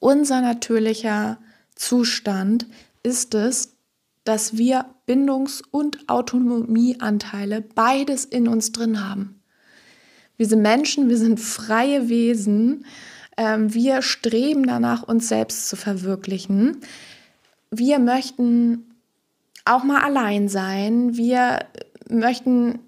Unser 0.00 0.40
natürlicher 0.40 1.38
Zustand 1.74 2.66
ist 3.02 3.34
es, 3.34 3.76
dass 4.24 4.56
wir 4.56 4.86
Bindungs- 5.06 5.62
und 5.70 6.08
Autonomieanteile 6.08 7.60
beides 7.60 8.24
in 8.24 8.48
uns 8.48 8.72
drin 8.72 9.08
haben. 9.08 9.40
Wir 10.36 10.46
sind 10.46 10.62
Menschen, 10.62 11.08
wir 11.08 11.16
sind 11.16 11.38
freie 11.38 12.08
Wesen 12.08 12.84
wir 13.38 14.02
streben 14.02 14.66
danach, 14.66 15.02
uns 15.02 15.28
selbst 15.28 15.68
zu 15.68 15.76
verwirklichen. 15.76 16.78
Wir 17.70 17.98
möchten 17.98 18.94
auch 19.66 19.84
mal 19.84 20.02
allein 20.02 20.48
sein. 20.48 21.16
Wir 21.16 21.60
möchten 22.08 22.78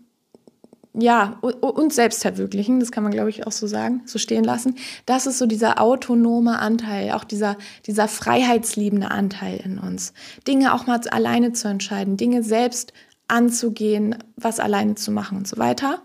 ja, 1.00 1.38
uns 1.40 1.94
selbst 1.94 2.22
verwirklichen, 2.22 2.80
das 2.80 2.90
kann 2.90 3.04
man, 3.04 3.12
glaube 3.12 3.30
ich, 3.30 3.46
auch 3.46 3.52
so 3.52 3.66
sagen, 3.66 4.02
so 4.04 4.18
stehen 4.18 4.42
lassen. 4.42 4.74
Das 5.06 5.26
ist 5.26 5.38
so 5.38 5.46
dieser 5.46 5.80
autonome 5.80 6.58
Anteil, 6.58 7.12
auch 7.12 7.24
dieser, 7.24 7.56
dieser 7.86 8.08
freiheitsliebende 8.08 9.10
Anteil 9.10 9.60
in 9.62 9.78
uns. 9.78 10.12
Dinge 10.46 10.74
auch 10.74 10.86
mal 10.86 11.00
alleine 11.10 11.52
zu 11.52 11.68
entscheiden, 11.68 12.16
Dinge 12.16 12.42
selbst 12.42 12.92
anzugehen, 13.28 14.16
was 14.36 14.58
alleine 14.58 14.96
zu 14.96 15.12
machen 15.12 15.38
und 15.38 15.46
so 15.46 15.58
weiter. 15.58 16.00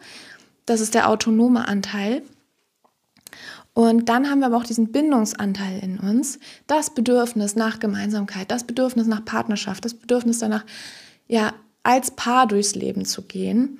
Das 0.65 0.79
ist 0.79 0.93
der 0.93 1.09
autonome 1.09 1.67
Anteil. 1.67 2.21
Und 3.73 4.07
dann 4.07 4.29
haben 4.29 4.39
wir 4.39 4.47
aber 4.47 4.57
auch 4.57 4.65
diesen 4.65 4.91
Bindungsanteil 4.91 5.79
in 5.79 5.99
uns, 5.99 6.39
das 6.67 6.93
Bedürfnis 6.93 7.55
nach 7.55 7.79
Gemeinsamkeit, 7.79 8.51
das 8.51 8.65
Bedürfnis 8.65 9.07
nach 9.07 9.25
Partnerschaft, 9.25 9.83
das 9.83 9.95
Bedürfnis 9.95 10.39
danach, 10.39 10.65
ja, 11.27 11.53
als 11.81 12.11
Paar 12.11 12.47
durchs 12.47 12.75
Leben 12.75 13.03
zu 13.05 13.23
gehen. 13.23 13.79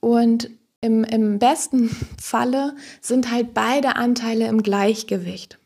Und 0.00 0.50
im, 0.80 1.04
im 1.04 1.38
besten 1.38 1.94
Falle 2.20 2.74
sind 3.00 3.30
halt 3.30 3.54
beide 3.54 3.96
Anteile 3.96 4.48
im 4.48 4.62
Gleichgewicht. 4.62 5.58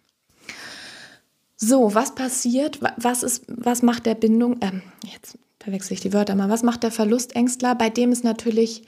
So, 1.56 1.94
was 1.94 2.14
passiert? 2.14 2.80
Was 2.97 3.23
ist, 3.23 3.44
was 3.49 3.82
macht 3.82 4.06
der 4.06 4.14
Bindung? 4.14 4.58
Ähm, 4.61 4.82
jetzt 5.04 5.38
verwechsel 5.58 5.94
ich 5.94 6.00
die 6.00 6.12
Wörter 6.12 6.37
mal. 6.37 6.50
Was 6.50 6.62
macht 6.62 6.85
der 6.85 6.92
Verlustängstler? 6.92 7.75
Bei 7.75 7.90
dem 7.90 8.12
ist 8.12 8.23
natürlich 8.23 8.85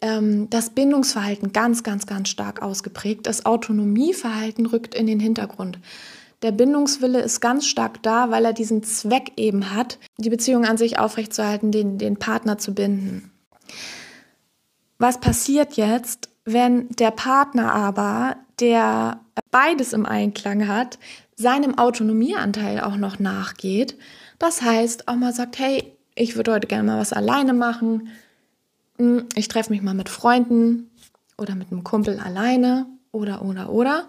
ähm, 0.00 0.48
das 0.50 0.70
Bindungsverhalten 0.70 1.52
ganz, 1.52 1.82
ganz, 1.82 2.06
ganz 2.06 2.28
stark 2.28 2.62
ausgeprägt. 2.62 3.26
Das 3.26 3.46
Autonomieverhalten 3.46 4.66
rückt 4.66 4.94
in 4.94 5.06
den 5.06 5.20
Hintergrund. 5.20 5.78
Der 6.42 6.52
Bindungswille 6.52 7.20
ist 7.20 7.40
ganz 7.40 7.66
stark 7.66 8.02
da, 8.02 8.30
weil 8.30 8.46
er 8.46 8.52
diesen 8.54 8.82
Zweck 8.82 9.32
eben 9.36 9.74
hat, 9.74 9.98
die 10.16 10.30
Beziehung 10.30 10.64
an 10.64 10.78
sich 10.78 10.98
aufrechtzuerhalten, 10.98 11.70
den, 11.70 11.98
den 11.98 12.16
Partner 12.16 12.56
zu 12.56 12.74
binden. 12.74 13.30
Was 14.98 15.20
passiert 15.20 15.74
jetzt, 15.74 16.30
wenn 16.44 16.88
der 16.90 17.10
Partner 17.10 17.74
aber, 17.74 18.36
der 18.58 19.20
beides 19.50 19.92
im 19.92 20.06
Einklang 20.06 20.66
hat, 20.66 20.98
seinem 21.36 21.76
Autonomieanteil 21.76 22.80
auch 22.80 22.96
noch 22.96 23.18
nachgeht? 23.18 23.98
Das 24.38 24.62
heißt, 24.62 25.08
auch 25.08 25.16
mal 25.16 25.34
sagt, 25.34 25.58
hey, 25.58 25.92
ich 26.14 26.36
würde 26.36 26.52
heute 26.52 26.66
gerne 26.66 26.84
mal 26.84 27.00
was 27.00 27.12
alleine 27.12 27.52
machen, 27.52 28.08
ich 29.34 29.48
treffe 29.48 29.72
mich 29.72 29.82
mal 29.82 29.94
mit 29.94 30.08
Freunden 30.08 30.90
oder 31.38 31.54
mit 31.54 31.72
einem 31.72 31.84
Kumpel 31.84 32.18
alleine 32.20 32.86
oder, 33.12 33.42
oder, 33.42 33.70
oder. 33.70 34.08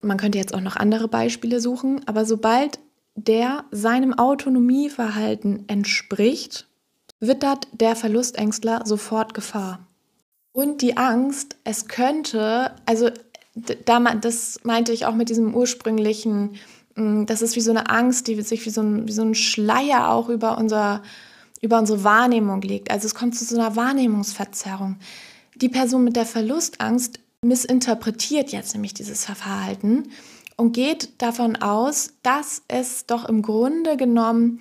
Man 0.00 0.16
könnte 0.16 0.38
jetzt 0.38 0.54
auch 0.54 0.60
noch 0.60 0.76
andere 0.76 1.08
Beispiele 1.08 1.60
suchen, 1.60 2.00
aber 2.06 2.24
sobald 2.24 2.78
der 3.16 3.64
seinem 3.70 4.14
Autonomieverhalten 4.14 5.68
entspricht, 5.68 6.68
wittert 7.20 7.66
der 7.72 7.96
Verlustängstler 7.96 8.82
sofort 8.84 9.34
Gefahr. 9.34 9.80
Und 10.52 10.82
die 10.82 10.96
Angst, 10.96 11.56
es 11.64 11.88
könnte, 11.88 12.72
also 12.86 13.10
das 13.54 14.60
meinte 14.62 14.92
ich 14.92 15.06
auch 15.06 15.14
mit 15.14 15.28
diesem 15.28 15.54
ursprünglichen, 15.54 16.56
hm, 16.94 17.26
das 17.26 17.42
ist 17.42 17.56
wie 17.56 17.60
so 17.60 17.70
eine 17.70 17.90
Angst, 17.90 18.28
die 18.28 18.40
sich 18.42 18.64
wie 18.64 18.70
so 18.70 18.82
ein, 18.82 19.08
wie 19.08 19.12
so 19.12 19.22
ein 19.22 19.34
Schleier 19.34 20.10
auch 20.10 20.28
über 20.28 20.58
unser 20.58 21.02
über 21.60 21.78
unsere 21.78 22.04
Wahrnehmung 22.04 22.62
liegt. 22.62 22.90
Also 22.90 23.06
es 23.06 23.14
kommt 23.14 23.36
zu 23.36 23.44
so 23.44 23.56
einer 23.56 23.76
Wahrnehmungsverzerrung. 23.76 24.96
Die 25.56 25.68
Person 25.68 26.04
mit 26.04 26.16
der 26.16 26.26
Verlustangst 26.26 27.20
missinterpretiert 27.42 28.50
jetzt 28.52 28.74
nämlich 28.74 28.94
dieses 28.94 29.24
Verhalten 29.24 30.10
und 30.56 30.72
geht 30.72 31.22
davon 31.22 31.56
aus, 31.56 32.14
dass 32.22 32.62
es 32.68 33.06
doch 33.06 33.28
im 33.28 33.42
Grunde 33.42 33.96
genommen 33.96 34.58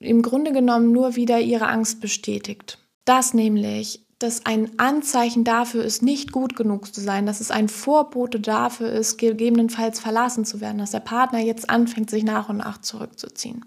im 0.00 0.22
Grunde 0.22 0.52
genommen 0.52 0.92
nur 0.92 1.16
wieder 1.16 1.40
ihre 1.40 1.68
Angst 1.68 2.00
bestätigt. 2.00 2.78
Dass 3.04 3.34
nämlich 3.34 4.04
dass 4.18 4.46
ein 4.46 4.80
Anzeichen 4.80 5.44
dafür 5.44 5.84
ist, 5.84 6.02
nicht 6.02 6.32
gut 6.32 6.56
genug 6.56 6.92
zu 6.92 7.00
sein, 7.00 7.24
dass 7.24 7.40
es 7.40 7.52
ein 7.52 7.68
Vorbote 7.68 8.40
dafür 8.40 8.90
ist, 8.90 9.16
gegebenenfalls 9.16 10.00
verlassen 10.00 10.44
zu 10.44 10.60
werden, 10.60 10.78
dass 10.78 10.90
der 10.90 11.00
Partner 11.00 11.38
jetzt 11.38 11.70
anfängt, 11.70 12.10
sich 12.10 12.24
nach 12.24 12.48
und 12.48 12.56
nach 12.56 12.80
zurückzuziehen. 12.80 13.64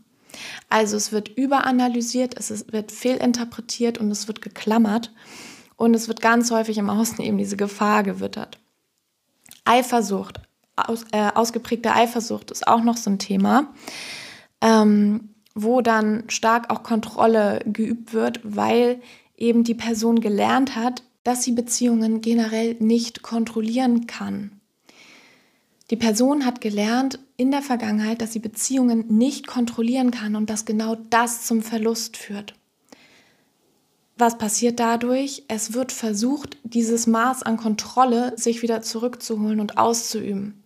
Also 0.69 0.97
es 0.97 1.11
wird 1.11 1.29
überanalysiert, 1.29 2.37
es 2.37 2.71
wird 2.71 2.91
fehlinterpretiert 2.91 3.97
und 3.97 4.11
es 4.11 4.27
wird 4.27 4.41
geklammert 4.41 5.13
und 5.75 5.93
es 5.93 6.07
wird 6.07 6.21
ganz 6.21 6.51
häufig 6.51 6.77
im 6.77 6.89
Außen 6.89 7.23
eben 7.23 7.37
diese 7.37 7.57
Gefahr 7.57 8.03
gewittert. 8.03 8.59
Eifersucht, 9.65 10.41
aus, 10.75 11.05
äh, 11.11 11.29
ausgeprägte 11.33 11.93
Eifersucht 11.93 12.51
ist 12.51 12.67
auch 12.67 12.83
noch 12.83 12.97
so 12.97 13.09
ein 13.09 13.19
Thema, 13.19 13.73
ähm, 14.61 15.35
wo 15.53 15.81
dann 15.81 16.23
stark 16.29 16.69
auch 16.69 16.83
Kontrolle 16.83 17.61
geübt 17.65 18.13
wird, 18.13 18.39
weil 18.43 19.01
eben 19.35 19.63
die 19.63 19.75
Person 19.75 20.21
gelernt 20.21 20.75
hat, 20.75 21.03
dass 21.23 21.43
sie 21.43 21.51
Beziehungen 21.51 22.21
generell 22.21 22.75
nicht 22.79 23.21
kontrollieren 23.21 24.07
kann. 24.07 24.60
Die 25.91 25.97
Person 25.97 26.45
hat 26.45 26.61
gelernt 26.61 27.19
in 27.35 27.51
der 27.51 27.61
Vergangenheit, 27.61 28.21
dass 28.21 28.31
sie 28.31 28.39
Beziehungen 28.39 29.05
nicht 29.09 29.45
kontrollieren 29.45 30.09
kann 30.09 30.37
und 30.37 30.49
dass 30.49 30.63
genau 30.63 30.95
das 31.09 31.45
zum 31.45 31.61
Verlust 31.61 32.15
führt. 32.15 32.55
Was 34.17 34.37
passiert 34.37 34.79
dadurch? 34.79 35.43
Es 35.49 35.73
wird 35.73 35.91
versucht, 35.91 36.57
dieses 36.63 37.07
Maß 37.07 37.43
an 37.43 37.57
Kontrolle 37.57 38.33
sich 38.37 38.61
wieder 38.61 38.81
zurückzuholen 38.81 39.59
und 39.59 39.77
auszuüben. 39.77 40.63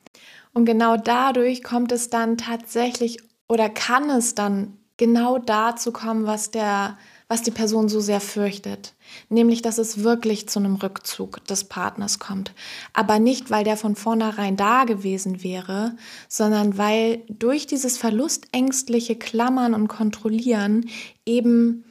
Und 0.53 0.65
genau 0.65 0.95
dadurch 0.95 1.63
kommt 1.63 1.91
es 1.91 2.11
dann 2.11 2.37
tatsächlich 2.37 3.17
oder 3.47 3.67
kann 3.67 4.11
es 4.11 4.35
dann 4.35 4.77
genau 4.97 5.39
dazu 5.39 5.91
kommen, 5.91 6.27
was 6.27 6.51
der 6.51 6.99
was 7.27 7.41
die 7.41 7.51
Person 7.51 7.89
so 7.89 7.99
sehr 7.99 8.21
fürchtet. 8.21 8.93
Nämlich, 9.29 9.61
dass 9.61 9.77
es 9.77 10.03
wirklich 10.03 10.47
zu 10.47 10.59
einem 10.59 10.75
Rückzug 10.75 11.43
des 11.45 11.63
Partners 11.63 12.19
kommt. 12.19 12.53
Aber 12.93 13.19
nicht, 13.19 13.49
weil 13.49 13.63
der 13.63 13.77
von 13.77 13.95
vornherein 13.95 14.57
da 14.57 14.83
gewesen 14.83 15.43
wäre, 15.43 15.95
sondern 16.27 16.77
weil 16.77 17.23
durch 17.29 17.65
dieses 17.65 17.97
verlustängstliche 17.97 19.15
Klammern 19.15 19.73
und 19.73 19.87
Kontrollieren 19.87 20.87
eben 21.25 21.83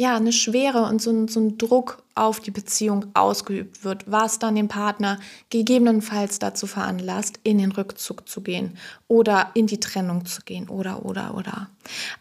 ja, 0.00 0.16
eine 0.16 0.32
Schwere 0.32 0.84
und 0.84 1.02
so 1.02 1.10
ein, 1.10 1.28
so 1.28 1.38
ein 1.38 1.58
Druck 1.58 2.02
auf 2.14 2.40
die 2.40 2.50
Beziehung 2.50 3.06
ausgeübt 3.14 3.84
wird, 3.84 4.10
was 4.10 4.38
dann 4.38 4.54
den 4.54 4.68
Partner 4.68 5.18
gegebenenfalls 5.50 6.38
dazu 6.38 6.66
veranlasst, 6.66 7.38
in 7.42 7.58
den 7.58 7.72
Rückzug 7.72 8.28
zu 8.28 8.40
gehen 8.40 8.76
oder 9.06 9.50
in 9.54 9.66
die 9.66 9.80
Trennung 9.80 10.24
zu 10.24 10.42
gehen 10.42 10.68
oder, 10.68 11.04
oder, 11.04 11.36
oder. 11.36 11.68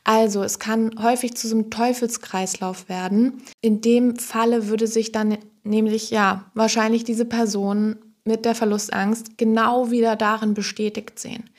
Also 0.03 0.43
es 0.43 0.59
kann 0.59 0.91
häufig 1.01 1.35
zu 1.35 1.47
so 1.47 1.55
einem 1.55 1.69
Teufelskreislauf 1.69 2.89
werden. 2.89 3.41
In 3.61 3.81
dem 3.81 4.17
Falle 4.17 4.67
würde 4.67 4.87
sich 4.87 5.11
dann 5.11 5.37
nämlich, 5.63 6.11
ja, 6.11 6.51
wahrscheinlich 6.53 7.03
diese 7.03 7.25
Person 7.25 7.97
mit 8.25 8.45
der 8.45 8.55
Verlustangst 8.55 9.37
genau 9.37 9.91
wieder 9.91 10.15
darin 10.15 10.53
bestätigt 10.53 11.19
sehen. 11.19 11.49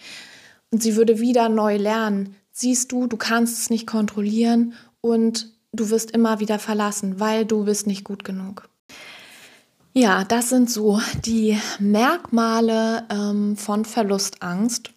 und 0.71 0.83
sie 0.83 0.97
würde 0.97 1.21
wieder 1.21 1.49
neu 1.49 1.77
lernen, 1.77 2.35
siehst 2.51 2.93
du, 2.93 3.07
du 3.07 3.17
kannst 3.17 3.59
es 3.59 3.71
nicht 3.71 3.87
kontrollieren 3.87 4.75
und 5.03 5.52
du 5.73 5.91
wirst 5.91 6.11
immer 6.11 6.41
wieder 6.41 6.59
verlassen, 6.59 7.19
weil 7.19 7.45
du 7.45 7.65
bist 7.65 7.87
nicht 7.87 8.05
gut 8.05 8.25
genug. 8.25 8.69
Ja, 9.95 10.25
das 10.25 10.49
sind 10.49 10.71
so 10.71 11.01
die 11.25 11.59
Merkmale 11.79 13.07
ähm, 13.11 13.57
von 13.57 13.85
Verlustangst. 13.85 14.91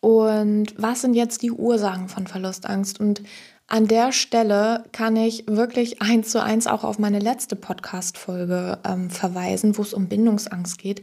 Und 0.00 0.74
was 0.76 1.02
sind 1.02 1.14
jetzt 1.14 1.42
die 1.42 1.52
Ursachen 1.52 2.08
von 2.08 2.26
Verlustangst? 2.26 2.98
Und 2.98 3.22
an 3.68 3.86
der 3.86 4.12
Stelle 4.12 4.84
kann 4.92 5.16
ich 5.16 5.44
wirklich 5.48 6.02
eins 6.02 6.30
zu 6.30 6.42
eins 6.42 6.66
auch 6.66 6.84
auf 6.84 6.98
meine 6.98 7.18
letzte 7.18 7.56
Podcast-Folge 7.56 8.78
ähm, 8.84 9.10
verweisen, 9.10 9.76
wo 9.76 9.82
es 9.82 9.94
um 9.94 10.08
Bindungsangst 10.08 10.78
geht. 10.78 11.02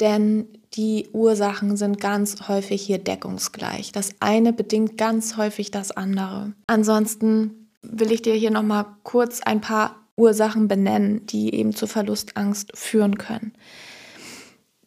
Denn 0.00 0.46
die 0.74 1.08
Ursachen 1.12 1.76
sind 1.76 2.00
ganz 2.00 2.48
häufig 2.48 2.82
hier 2.82 2.98
deckungsgleich. 2.98 3.92
Das 3.92 4.10
eine 4.20 4.52
bedingt 4.52 4.98
ganz 4.98 5.36
häufig 5.36 5.70
das 5.70 5.90
andere. 5.90 6.52
Ansonsten 6.66 7.65
will 7.82 8.12
ich 8.12 8.22
dir 8.22 8.34
hier 8.34 8.50
nochmal 8.50 8.86
kurz 9.02 9.40
ein 9.40 9.60
paar 9.60 10.06
Ursachen 10.16 10.68
benennen, 10.68 11.26
die 11.26 11.54
eben 11.54 11.74
zu 11.74 11.86
Verlustangst 11.86 12.76
führen 12.76 13.18
können. 13.18 13.52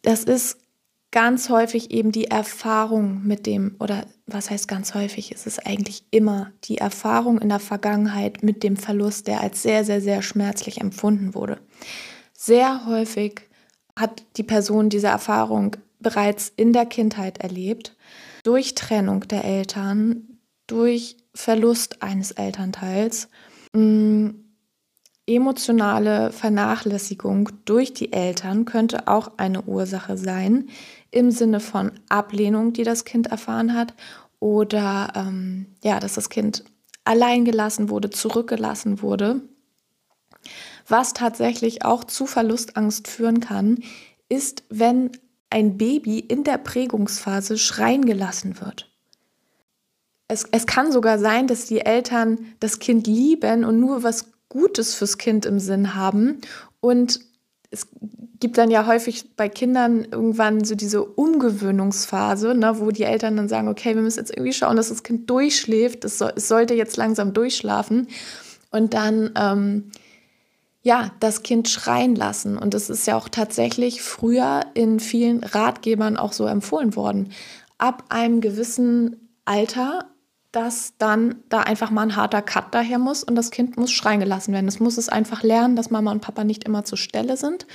Das 0.01 0.23
ist 0.23 0.57
ganz 1.11 1.49
häufig 1.49 1.91
eben 1.91 2.11
die 2.11 2.25
Erfahrung 2.25 3.25
mit 3.25 3.45
dem, 3.45 3.75
oder 3.79 4.05
was 4.27 4.49
heißt 4.49 4.67
ganz 4.67 4.93
häufig, 4.93 5.31
es 5.31 5.47
ist 5.47 5.65
eigentlich 5.65 6.03
immer 6.11 6.51
die 6.65 6.77
Erfahrung 6.77 7.39
in 7.39 7.49
der 7.49 7.59
Vergangenheit 7.59 8.43
mit 8.43 8.63
dem 8.63 8.77
Verlust, 8.77 9.27
der 9.27 9.41
als 9.41 9.63
sehr, 9.63 9.83
sehr, 9.83 10.01
sehr 10.01 10.21
schmerzlich 10.21 10.81
empfunden 10.81 11.33
wurde. 11.33 11.59
Sehr 12.33 12.85
häufig 12.85 13.41
hat 13.95 14.23
die 14.37 14.43
Person 14.43 14.89
diese 14.89 15.07
Erfahrung 15.07 15.75
bereits 15.99 16.53
in 16.55 16.73
der 16.73 16.85
Kindheit 16.85 17.39
erlebt, 17.39 17.95
durch 18.43 18.75
Trennung 18.75 19.27
der 19.27 19.43
Eltern, 19.43 20.39
durch 20.67 21.17
Verlust 21.39 22.03
eines 22.03 22.31
Elternteils, 22.31 23.29
mm, 23.73 24.31
emotionale 25.25 26.33
Vernachlässigung 26.33 27.49
durch 27.63 27.93
die 27.93 28.11
Eltern 28.11 28.65
könnte 28.65 29.07
auch 29.07 29.31
eine 29.37 29.61
Ursache 29.61 30.17
sein, 30.17 30.67
im 31.11 31.31
Sinne 31.31 31.61
von 31.61 31.93
Ablehnung, 32.09 32.73
die 32.73 32.83
das 32.83 33.05
Kind 33.05 33.27
erfahren 33.27 33.73
hat, 33.73 33.93
oder 34.41 35.13
ähm, 35.15 35.67
ja, 35.81 36.01
dass 36.01 36.15
das 36.15 36.29
Kind 36.29 36.65
allein 37.05 37.45
gelassen 37.45 37.89
wurde, 37.89 38.09
zurückgelassen 38.09 39.01
wurde. 39.01 39.41
Was 40.89 41.13
tatsächlich 41.13 41.85
auch 41.85 42.03
zu 42.03 42.25
Verlustangst 42.25 43.07
führen 43.07 43.39
kann, 43.39 43.79
ist, 44.27 44.63
wenn 44.69 45.11
ein 45.49 45.77
Baby 45.77 46.19
in 46.19 46.43
der 46.43 46.57
Prägungsphase 46.57 47.57
schreien 47.57 48.03
gelassen 48.03 48.59
wird. 48.59 48.88
Es, 50.29 50.45
es 50.51 50.65
kann 50.65 50.93
sogar 50.93 51.19
sein, 51.19 51.47
dass 51.47 51.65
die 51.65 51.81
Eltern 51.81 52.39
das 52.61 52.79
Kind 52.79 53.05
lieben 53.07 53.65
und 53.65 53.79
nur 53.79 54.03
was 54.03 54.31
Gutes 54.47 54.95
fürs 54.95 55.17
Kind 55.17 55.45
im 55.45 55.59
Sinn 55.59 55.95
haben 55.95 56.39
und 56.79 57.19
es 57.71 57.87
gibt 58.39 58.57
dann 58.57 58.71
ja 58.71 58.87
häufig 58.87 59.35
bei 59.35 59.49
Kindern 59.49 60.05
irgendwann 60.05 60.63
so 60.63 60.73
diese 60.73 61.03
Umgewöhnungsphase, 61.03 62.55
ne, 62.55 62.79
wo 62.79 62.89
die 62.89 63.03
Eltern 63.03 63.37
dann 63.37 63.49
sagen, 63.49 63.67
okay, 63.67 63.95
wir 63.95 64.01
müssen 64.01 64.19
jetzt 64.19 64.31
irgendwie 64.31 64.53
schauen, 64.53 64.77
dass 64.77 64.89
das 64.89 65.03
Kind 65.03 65.29
durchschläft, 65.29 66.05
es, 66.05 66.17
soll, 66.17 66.33
es 66.35 66.47
sollte 66.47 66.73
jetzt 66.73 66.97
langsam 66.97 67.33
durchschlafen 67.33 68.07
und 68.71 68.93
dann 68.93 69.31
ähm, 69.35 69.91
ja, 70.81 71.11
das 71.19 71.43
Kind 71.43 71.67
schreien 71.67 72.15
lassen. 72.15 72.57
Und 72.57 72.73
das 72.73 72.89
ist 72.89 73.05
ja 73.05 73.17
auch 73.17 73.29
tatsächlich 73.29 74.01
früher 74.01 74.61
in 74.73 74.99
vielen 74.99 75.43
Ratgebern 75.43 76.17
auch 76.17 76.33
so 76.33 76.45
empfohlen 76.45 76.95
worden. 76.95 77.31
Ab 77.77 78.05
einem 78.09 78.41
gewissen 78.41 79.29
Alter 79.45 80.08
dass 80.51 80.93
dann 80.97 81.35
da 81.49 81.61
einfach 81.61 81.91
mal 81.91 82.03
ein 82.03 82.15
harter 82.15 82.41
Cut 82.41 82.73
daher 82.73 82.97
muss 82.97 83.23
und 83.23 83.35
das 83.35 83.51
Kind 83.51 83.77
muss 83.77 83.91
schreien 83.91 84.19
gelassen 84.19 84.53
werden. 84.53 84.67
Es 84.67 84.79
muss 84.79 84.97
es 84.97 85.09
einfach 85.09 85.43
lernen, 85.43 85.75
dass 85.75 85.91
Mama 85.91 86.11
und 86.11 86.21
Papa 86.21 86.43
nicht 86.43 86.63
immer 86.63 86.83
zur 86.85 86.97
Stelle 86.97 87.37
sind. 87.37 87.67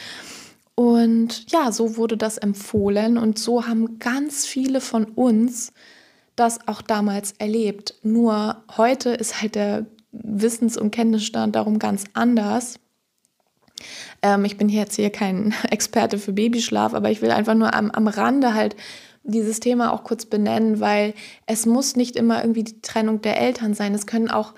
Und 0.74 1.50
ja, 1.52 1.70
so 1.70 1.96
wurde 1.96 2.16
das 2.16 2.37
empfohlen 2.37 3.16
und 3.16 3.38
so 3.38 3.66
haben 3.66 4.00
ganz 4.00 4.44
viele 4.44 4.80
von 4.80 5.04
uns 5.04 5.72
das 6.34 6.66
auch 6.66 6.82
damals 6.82 7.32
erlebt. 7.38 7.94
Nur 8.02 8.64
heute 8.76 9.10
ist 9.10 9.40
halt 9.40 9.54
der 9.54 9.87
Wissens- 10.10 10.76
und 10.76 10.90
Kenntnisstand 10.90 11.54
darum 11.54 11.78
ganz 11.78 12.04
anders. 12.12 12.80
Ähm, 14.22 14.44
ich 14.44 14.56
bin 14.56 14.68
jetzt 14.68 14.96
hier 14.96 15.10
kein 15.10 15.54
Experte 15.70 16.18
für 16.18 16.32
Babyschlaf, 16.32 16.92
aber 16.92 17.10
ich 17.10 17.22
will 17.22 17.30
einfach 17.30 17.54
nur 17.54 17.72
am, 17.74 17.92
am 17.92 18.08
Rande 18.08 18.54
halt 18.54 18.74
dieses 19.24 19.60
Thema 19.60 19.92
auch 19.92 20.04
kurz 20.04 20.26
benennen, 20.26 20.80
weil 20.80 21.14
es 21.46 21.66
muss 21.66 21.96
nicht 21.96 22.16
immer 22.16 22.42
irgendwie 22.42 22.64
die 22.64 22.80
Trennung 22.82 23.22
der 23.22 23.40
Eltern 23.40 23.74
sein. 23.74 23.94
Es 23.94 24.06
können 24.06 24.30
auch 24.30 24.54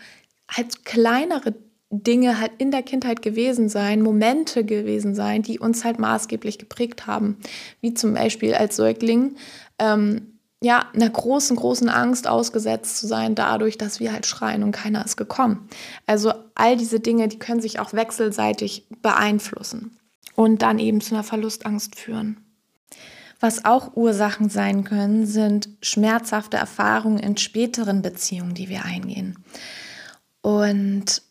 halt 0.49 0.85
kleinere 0.85 1.55
Dinge 1.91 2.41
halt 2.41 2.53
in 2.59 2.73
der 2.73 2.83
Kindheit 2.83 3.23
gewesen 3.23 3.69
sein, 3.69 4.03
Momente 4.03 4.65
gewesen 4.65 5.15
sein, 5.15 5.43
die 5.43 5.59
uns 5.59 5.85
halt 5.85 5.99
maßgeblich 5.99 6.59
geprägt 6.59 7.07
haben. 7.07 7.39
Wie 7.81 7.95
zum 7.95 8.15
Beispiel 8.15 8.55
als 8.55 8.77
Säugling, 8.77 9.37
ähm, 9.79 10.39
ja, 10.63 10.87
einer 10.95 11.11
großen, 11.11 11.55
großen 11.55 11.89
Angst 11.89 12.27
ausgesetzt 12.27 12.99
zu 12.99 13.07
sein, 13.07 13.35
dadurch, 13.35 13.79
dass 13.79 14.01
wir 14.01 14.13
halt 14.13 14.27
schreien 14.27 14.63
und 14.63 14.73
keiner 14.73 15.05
ist 15.05 15.17
gekommen. 15.17 15.69
Also 16.07 16.33
all 16.55 16.77
diese 16.77 16.99
Dinge, 16.99 17.29
die 17.29 17.39
können 17.39 17.61
sich 17.61 17.79
auch 17.79 17.93
wechselseitig 17.93 18.89
beeinflussen 19.03 19.97
und 20.35 20.63
dann 20.63 20.79
eben 20.79 21.01
zu 21.01 21.15
einer 21.15 21.25
Verlustangst 21.25 21.95
führen. 21.95 22.46
Was 23.39 23.65
auch 23.65 23.97
Ursachen 23.97 24.49
sein 24.49 24.85
können, 24.85 25.27
sind 25.27 25.69
schmerzhafte 25.83 26.57
Erfahrungen 26.57 27.19
in 27.19 27.37
späteren 27.37 28.03
Beziehungen, 28.03 28.55
die 28.55 28.69
wir 28.69 28.85
eingehen. 28.85 29.39
Und 30.41 31.23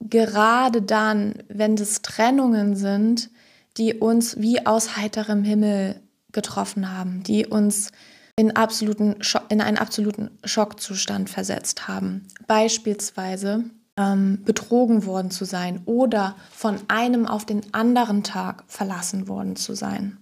gerade 0.00 0.82
dann, 0.82 1.34
wenn 1.48 1.74
es 1.74 2.02
Trennungen 2.02 2.76
sind, 2.76 3.30
die 3.76 3.94
uns 3.94 4.40
wie 4.40 4.64
aus 4.64 4.96
heiterem 4.96 5.44
Himmel 5.44 6.00
getroffen 6.32 6.96
haben, 6.96 7.22
die 7.22 7.46
uns 7.46 7.90
in, 8.36 8.54
absoluten 8.54 9.16
in 9.48 9.60
einen 9.60 9.78
absoluten 9.78 10.30
Schockzustand 10.44 11.30
versetzt 11.30 11.88
haben. 11.88 12.28
Beispielsweise 12.46 13.64
ähm, 13.96 14.42
betrogen 14.44 15.06
worden 15.06 15.30
zu 15.30 15.44
sein 15.44 15.80
oder 15.86 16.36
von 16.50 16.78
einem 16.88 17.26
auf 17.26 17.46
den 17.46 17.62
anderen 17.72 18.22
Tag 18.22 18.64
verlassen 18.66 19.28
worden 19.28 19.56
zu 19.56 19.74
sein. 19.74 20.18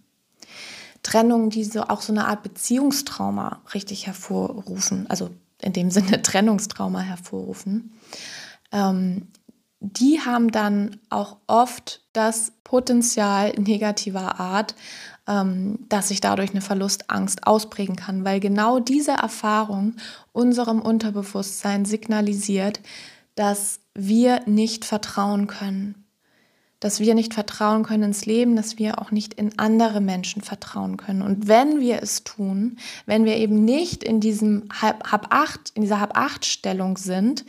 Trennungen, 1.05 1.51
die 1.51 1.63
so 1.63 1.83
auch 1.83 2.01
so 2.01 2.13
eine 2.13 2.27
Art 2.27 2.43
Beziehungstrauma 2.43 3.61
richtig 3.73 4.07
hervorrufen, 4.07 5.09
also 5.09 5.31
in 5.63 5.73
dem 5.73 5.91
Sinne 5.93 6.21
Trennungstrauma 6.23 7.01
hervorrufen, 7.01 7.93
ähm, 8.73 9.29
die 9.79 10.21
haben 10.21 10.51
dann 10.51 10.99
auch 11.11 11.37
oft 11.47 12.01
das 12.15 12.53
Potenzial 12.65 13.53
negativer 13.59 14.41
Art, 14.41 14.75
ähm, 15.29 15.79
dass 15.89 16.09
sich 16.09 16.21
dadurch 16.21 16.51
eine 16.51 16.63
Verlustangst 16.63 17.47
ausprägen 17.47 17.97
kann, 17.97 18.25
weil 18.25 18.41
genau 18.41 18.81
diese 18.81 19.13
Erfahrung 19.13 19.97
unserem 20.33 20.81
Unterbewusstsein 20.81 21.85
signalisiert, 21.85 22.81
dass 23.35 23.81
wir 23.95 24.41
nicht 24.47 24.85
vertrauen 24.85 25.47
können, 25.47 26.04
dass 26.85 27.01
wir 27.01 27.15
nicht 27.15 27.33
vertrauen 27.33 27.83
können 27.83 28.03
ins 28.03 28.27
Leben, 28.27 28.57
dass 28.57 28.77
wir 28.77 29.01
auch 29.01 29.11
nicht 29.11 29.33
in 29.33 29.59
andere 29.59 30.03
Menschen 30.03 30.43
vertrauen 30.43 30.99
können. 30.99 31.23
Und 31.23 31.49
wenn 31.49 31.81
wir 31.81 32.03
es 32.03 32.25
tun, 32.25 32.77
wenn 33.07 33.25
wir 33.25 33.39
eben 33.39 33.65
nicht 33.65 34.05
in 34.05 34.21
diesem 34.21 34.69
halb, 34.83 35.11
halb 35.11 35.29
acht, 35.31 35.71
in 35.73 35.81
dieser 35.81 35.99
halb 35.99 36.15
acht 36.15 36.45
Stellung 36.45 36.99
sind, 36.99 37.47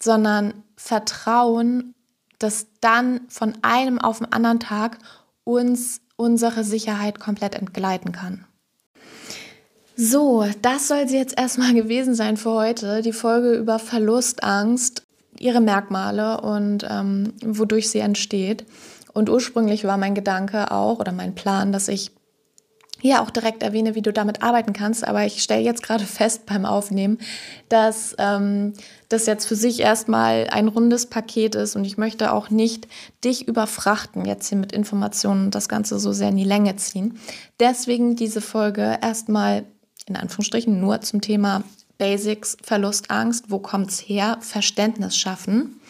sondern 0.00 0.54
vertrauen, 0.78 1.94
dass 2.38 2.66
dann 2.80 3.20
von 3.28 3.52
einem 3.60 3.98
auf 3.98 4.20
den 4.20 4.32
anderen 4.32 4.60
Tag 4.60 4.96
uns 5.44 6.00
unsere 6.16 6.64
Sicherheit 6.64 7.20
komplett 7.20 7.56
entgleiten 7.56 8.12
kann. 8.12 8.46
So, 9.94 10.46
das 10.62 10.88
soll 10.88 11.06
sie 11.06 11.18
jetzt 11.18 11.38
erstmal 11.38 11.74
gewesen 11.74 12.14
sein 12.14 12.38
für 12.38 12.52
heute. 12.52 13.02
Die 13.02 13.12
Folge 13.12 13.52
über 13.56 13.78
Verlustangst 13.78 15.03
ihre 15.44 15.60
Merkmale 15.60 16.40
und 16.40 16.86
ähm, 16.88 17.34
wodurch 17.44 17.90
sie 17.90 17.98
entsteht. 17.98 18.64
Und 19.12 19.28
ursprünglich 19.28 19.84
war 19.84 19.98
mein 19.98 20.14
Gedanke 20.14 20.70
auch 20.70 20.98
oder 20.98 21.12
mein 21.12 21.34
Plan, 21.34 21.70
dass 21.70 21.88
ich 21.88 22.12
ja 23.02 23.22
auch 23.22 23.28
direkt 23.28 23.62
erwähne, 23.62 23.94
wie 23.94 24.00
du 24.00 24.10
damit 24.10 24.42
arbeiten 24.42 24.72
kannst. 24.72 25.06
Aber 25.06 25.26
ich 25.26 25.42
stelle 25.42 25.60
jetzt 25.60 25.82
gerade 25.82 26.06
fest 26.06 26.46
beim 26.46 26.64
Aufnehmen, 26.64 27.18
dass 27.68 28.16
ähm, 28.18 28.72
das 29.10 29.26
jetzt 29.26 29.44
für 29.44 29.54
sich 29.54 29.80
erstmal 29.80 30.48
ein 30.50 30.66
rundes 30.66 31.06
Paket 31.06 31.54
ist 31.54 31.76
und 31.76 31.84
ich 31.84 31.98
möchte 31.98 32.32
auch 32.32 32.48
nicht 32.48 32.88
dich 33.22 33.46
überfrachten, 33.46 34.24
jetzt 34.24 34.48
hier 34.48 34.56
mit 34.56 34.72
Informationen 34.72 35.46
und 35.46 35.54
das 35.54 35.68
Ganze 35.68 35.98
so 35.98 36.12
sehr 36.12 36.30
in 36.30 36.38
die 36.38 36.44
Länge 36.44 36.76
ziehen. 36.76 37.18
Deswegen 37.60 38.16
diese 38.16 38.40
Folge 38.40 38.98
erstmal 39.02 39.64
in 40.06 40.16
Anführungsstrichen 40.16 40.80
nur 40.80 41.02
zum 41.02 41.20
Thema 41.20 41.62
Basics, 41.98 42.56
Verlustangst, 42.62 43.50
wo 43.50 43.58
kommt 43.58 43.90
es 43.90 44.00
her, 44.00 44.38
Verständnis 44.40 45.16
schaffen. 45.16 45.80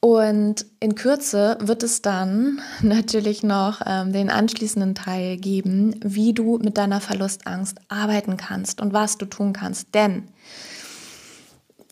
Und 0.00 0.66
in 0.78 0.94
Kürze 0.94 1.58
wird 1.60 1.82
es 1.82 2.02
dann 2.02 2.60
natürlich 2.82 3.42
noch 3.42 3.80
ähm, 3.84 4.12
den 4.12 4.30
anschließenden 4.30 4.94
Teil 4.94 5.36
geben, 5.36 5.98
wie 6.02 6.32
du 6.32 6.58
mit 6.58 6.78
deiner 6.78 7.00
Verlustangst 7.00 7.78
arbeiten 7.88 8.36
kannst 8.36 8.80
und 8.80 8.92
was 8.92 9.18
du 9.18 9.26
tun 9.26 9.52
kannst. 9.52 9.94
Denn 9.94 10.28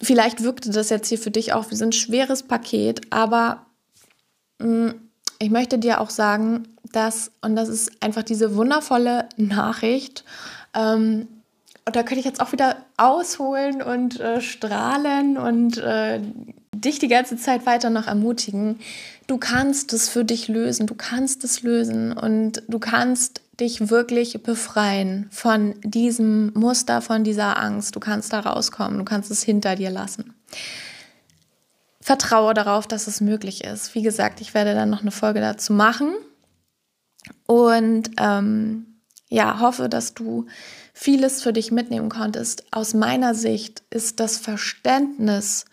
vielleicht 0.00 0.42
wirkte 0.42 0.70
das 0.70 0.90
jetzt 0.90 1.08
hier 1.08 1.18
für 1.18 1.30
dich 1.30 1.52
auch 1.52 1.70
wie 1.70 1.76
so 1.76 1.84
ein 1.84 1.92
schweres 1.92 2.42
Paket, 2.42 3.12
aber 3.12 3.66
mh, 4.58 4.68
mm, 4.68 4.94
ich 5.40 5.50
möchte 5.50 5.78
dir 5.78 6.00
auch 6.00 6.10
sagen, 6.10 6.68
dass, 6.92 7.32
und 7.42 7.56
das 7.56 7.68
ist 7.68 8.02
einfach 8.02 8.22
diese 8.22 8.54
wundervolle 8.54 9.28
Nachricht, 9.36 10.24
ähm, 10.74 11.26
und 11.86 11.96
da 11.96 12.02
könnte 12.02 12.20
ich 12.20 12.24
jetzt 12.24 12.40
auch 12.40 12.52
wieder 12.52 12.76
ausholen 12.96 13.82
und 13.82 14.18
äh, 14.18 14.40
strahlen 14.40 15.36
und 15.36 15.76
äh, 15.78 16.20
dich 16.72 16.98
die 16.98 17.08
ganze 17.08 17.36
Zeit 17.36 17.66
weiter 17.66 17.90
noch 17.90 18.06
ermutigen. 18.06 18.78
Du 19.26 19.38
kannst 19.38 19.92
es 19.92 20.08
für 20.08 20.24
dich 20.24 20.48
lösen, 20.48 20.86
du 20.86 20.94
kannst 20.94 21.44
es 21.44 21.62
lösen 21.62 22.12
und 22.12 22.62
du 22.68 22.78
kannst 22.78 23.42
dich 23.60 23.90
wirklich 23.90 24.42
befreien 24.42 25.28
von 25.30 25.74
diesem 25.82 26.52
Muster, 26.54 27.00
von 27.00 27.22
dieser 27.22 27.58
Angst. 27.58 27.94
Du 27.94 28.00
kannst 28.00 28.32
da 28.32 28.40
rauskommen, 28.40 28.98
du 28.98 29.04
kannst 29.04 29.30
es 29.30 29.42
hinter 29.42 29.76
dir 29.76 29.90
lassen. 29.90 30.34
Vertraue 32.00 32.54
darauf, 32.54 32.86
dass 32.86 33.06
es 33.06 33.20
möglich 33.20 33.64
ist. 33.64 33.94
Wie 33.94 34.02
gesagt, 34.02 34.40
ich 34.40 34.54
werde 34.54 34.74
dann 34.74 34.90
noch 34.90 35.02
eine 35.02 35.10
Folge 35.10 35.40
dazu 35.40 35.72
machen 35.72 36.14
und 37.46 38.10
ähm, 38.18 38.86
ja, 39.28 39.60
hoffe, 39.60 39.88
dass 39.88 40.14
du 40.14 40.46
vieles 40.94 41.42
für 41.42 41.52
dich 41.52 41.72
mitnehmen 41.72 42.08
konntest. 42.08 42.64
Aus 42.70 42.94
meiner 42.94 43.34
Sicht 43.34 43.82
ist 43.90 44.20
das 44.20 44.38
Verständnis 44.38 45.66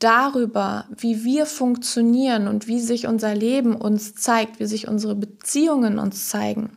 darüber, 0.00 0.86
wie 0.96 1.24
wir 1.24 1.46
funktionieren 1.46 2.48
und 2.48 2.66
wie 2.66 2.80
sich 2.80 3.06
unser 3.06 3.34
Leben 3.34 3.74
uns 3.74 4.14
zeigt, 4.14 4.60
wie 4.60 4.66
sich 4.66 4.88
unsere 4.88 5.14
Beziehungen 5.14 5.98
uns 5.98 6.28
zeigen, 6.28 6.76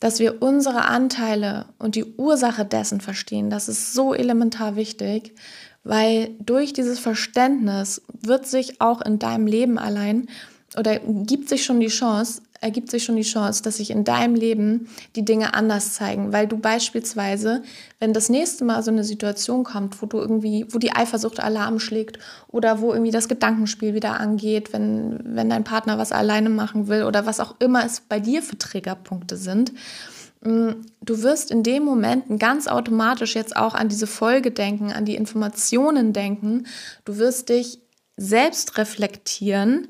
dass 0.00 0.18
wir 0.18 0.42
unsere 0.42 0.86
Anteile 0.86 1.66
und 1.78 1.94
die 1.94 2.04
Ursache 2.16 2.64
dessen 2.64 3.00
verstehen, 3.00 3.50
das 3.50 3.68
ist 3.68 3.92
so 3.92 4.14
elementar 4.14 4.76
wichtig, 4.76 5.34
weil 5.84 6.30
durch 6.40 6.72
dieses 6.72 6.98
Verständnis 6.98 8.02
wird 8.20 8.46
sich 8.46 8.80
auch 8.80 9.02
in 9.02 9.18
deinem 9.18 9.46
Leben 9.46 9.78
allein 9.78 10.28
oder 10.76 10.98
gibt 10.98 11.48
sich 11.48 11.64
schon 11.64 11.80
die 11.80 11.88
Chance, 11.88 12.42
ergibt 12.60 12.90
sich 12.90 13.04
schon 13.04 13.16
die 13.16 13.22
Chance, 13.22 13.62
dass 13.62 13.76
sich 13.76 13.90
in 13.90 14.04
deinem 14.04 14.34
Leben 14.34 14.88
die 15.16 15.24
Dinge 15.24 15.54
anders 15.54 15.94
zeigen, 15.94 16.32
weil 16.32 16.46
du 16.46 16.56
beispielsweise, 16.56 17.62
wenn 17.98 18.12
das 18.12 18.28
nächste 18.28 18.64
Mal 18.64 18.82
so 18.82 18.90
eine 18.90 19.04
Situation 19.04 19.64
kommt, 19.64 20.00
wo 20.00 20.06
du 20.06 20.18
irgendwie, 20.18 20.66
wo 20.70 20.78
die 20.78 20.92
Eifersucht 20.92 21.40
Alarm 21.40 21.78
schlägt 21.78 22.18
oder 22.48 22.80
wo 22.80 22.92
irgendwie 22.92 23.10
das 23.10 23.28
Gedankenspiel 23.28 23.94
wieder 23.94 24.18
angeht, 24.18 24.72
wenn, 24.72 25.20
wenn 25.24 25.50
dein 25.50 25.64
Partner 25.64 25.98
was 25.98 26.12
alleine 26.12 26.48
machen 26.48 26.88
will 26.88 27.04
oder 27.04 27.26
was 27.26 27.40
auch 27.40 27.56
immer 27.58 27.84
es 27.84 28.00
bei 28.00 28.20
dir 28.20 28.42
für 28.42 28.56
Triggerpunkte 28.56 29.36
sind, 29.36 29.72
mm, 30.42 30.70
du 31.02 31.22
wirst 31.22 31.50
in 31.50 31.62
dem 31.62 31.84
Moment 31.84 32.38
ganz 32.38 32.66
automatisch 32.66 33.34
jetzt 33.34 33.56
auch 33.56 33.74
an 33.74 33.88
diese 33.88 34.06
Folge 34.06 34.50
denken, 34.50 34.92
an 34.92 35.04
die 35.04 35.16
Informationen 35.16 36.12
denken. 36.12 36.66
Du 37.04 37.18
wirst 37.18 37.48
dich 37.48 37.80
selbst 38.16 38.78
reflektieren 38.78 39.88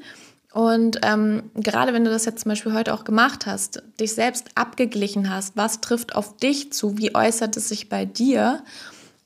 und 0.55 1.01
ähm, 1.03 1.51
gerade 1.57 1.93
wenn 1.93 2.05
du 2.05 2.13
das 2.13 2.27
jetzt 2.27 2.45
zum 2.45 2.51
Beispiel 2.51 2.75
heute 2.75 2.95
auch 2.95 3.03
gemacht 3.03 3.45
hast, 3.45 3.83
dich 3.99 4.15
selbst 4.15 4.51
abgeglichen 4.55 5.29
hast, 5.29 5.57
was 5.57 5.81
trifft 5.81 6.15
auf 6.15 6.37
dich 6.37 6.73
zu, 6.73 6.97
wie 6.97 7.13
äußert 7.13 7.57
es 7.57 7.69
sich 7.69 7.89
bei 7.89 8.05
dir? 8.05 8.63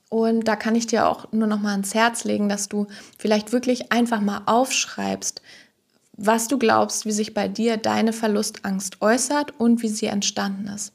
Und 0.09 0.47
da 0.47 0.55
kann 0.55 0.73
ich 0.73 0.87
dir 0.87 1.07
auch 1.07 1.31
nur 1.31 1.47
noch 1.47 1.59
mal 1.59 1.73
ans 1.73 1.93
Herz 1.93 2.23
legen, 2.23 2.49
dass 2.49 2.67
du 2.67 2.87
vielleicht 3.19 3.51
wirklich 3.51 3.91
einfach 3.91 4.21
mal 4.21 4.41
aufschreibst, 4.47 5.43
was 6.17 6.47
du 6.47 6.57
glaubst, 6.57 7.05
wie 7.05 7.11
sich 7.11 7.35
bei 7.35 7.47
dir 7.47 7.77
deine 7.77 8.11
Verlustangst 8.11 8.99
äußert 8.99 9.53
und 9.59 9.83
wie 9.83 9.87
sie 9.87 10.07
entstanden 10.07 10.67
ist. 10.67 10.93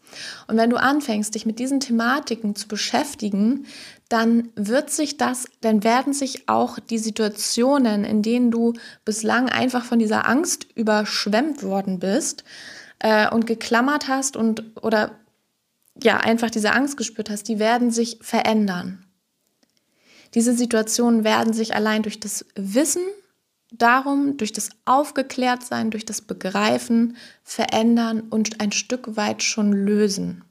Und 0.49 0.57
wenn 0.57 0.69
du 0.69 0.77
anfängst, 0.77 1.35
dich 1.35 1.47
mit 1.47 1.61
diesen 1.61 1.79
Thematiken 1.79 2.57
zu 2.57 2.67
beschäftigen, 2.67 3.67
dann 4.09 4.51
wird 4.55 4.91
sich 4.91 5.17
das, 5.17 5.47
dann 5.61 5.83
werden 5.83 6.13
sich 6.13 6.49
auch 6.49 6.79
die 6.79 6.99
Situationen, 6.99 8.05
in 8.05 8.23
denen 8.23 8.51
du 8.51 8.75
bislang 9.05 9.49
einfach 9.49 9.85
von 9.85 9.99
dieser 9.99 10.29
Angst 10.29 10.67
überschwemmt 10.75 11.63
worden 11.63 11.99
bist 11.99 12.45
äh, 12.99 13.29
und 13.31 13.47
geklammert 13.47 14.09
hast 14.09 14.37
und 14.37 14.63
oder 14.83 15.13
ja 16.03 16.19
einfach 16.19 16.51
diese 16.51 16.73
Angst 16.73 16.97
gespürt 16.97 17.31
hast, 17.31 17.49
die 17.49 17.59
werden 17.59 17.91
sich 17.91 18.19
verändern. 18.21 19.05
Diese 20.35 20.55
Situationen 20.55 21.23
werden 21.23 21.53
sich 21.53 21.75
allein 21.75 22.03
durch 22.03 22.19
das 22.19 22.45
Wissen 22.57 23.05
darum, 23.71 24.37
durch 24.37 24.53
das 24.53 24.71
Aufgeklärtsein, 24.85 25.91
durch 25.91 26.05
das 26.05 26.21
Begreifen 26.21 27.17
verändern 27.43 28.21
und 28.21 28.61
ein 28.61 28.73
Stück 28.73 29.17
weit 29.17 29.43
schon 29.43 29.73
lösen. 29.73 30.45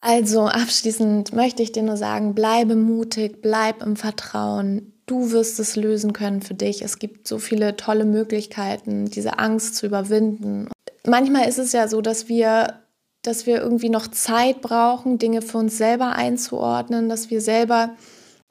Also 0.00 0.42
abschließend 0.46 1.32
möchte 1.32 1.62
ich 1.62 1.72
dir 1.72 1.82
nur 1.82 1.96
sagen, 1.96 2.34
bleibe 2.34 2.76
mutig, 2.76 3.42
bleib 3.42 3.82
im 3.82 3.96
Vertrauen. 3.96 4.92
Du 5.06 5.30
wirst 5.30 5.58
es 5.60 5.76
lösen 5.76 6.12
können 6.12 6.42
für 6.42 6.54
dich. 6.54 6.82
Es 6.82 6.98
gibt 6.98 7.26
so 7.26 7.38
viele 7.38 7.76
tolle 7.76 8.04
Möglichkeiten, 8.04 9.06
diese 9.06 9.38
Angst 9.38 9.76
zu 9.76 9.86
überwinden. 9.86 10.68
Manchmal 11.06 11.48
ist 11.48 11.58
es 11.58 11.72
ja 11.72 11.88
so, 11.88 12.00
dass 12.00 12.28
wir 12.28 12.82
dass 13.26 13.44
wir 13.46 13.60
irgendwie 13.60 13.88
noch 13.88 14.06
Zeit 14.06 14.60
brauchen, 14.60 15.18
Dinge 15.18 15.42
für 15.42 15.58
uns 15.58 15.76
selber 15.76 16.12
einzuordnen, 16.12 17.08
dass 17.08 17.30
wir 17.30 17.40
selber 17.40 17.90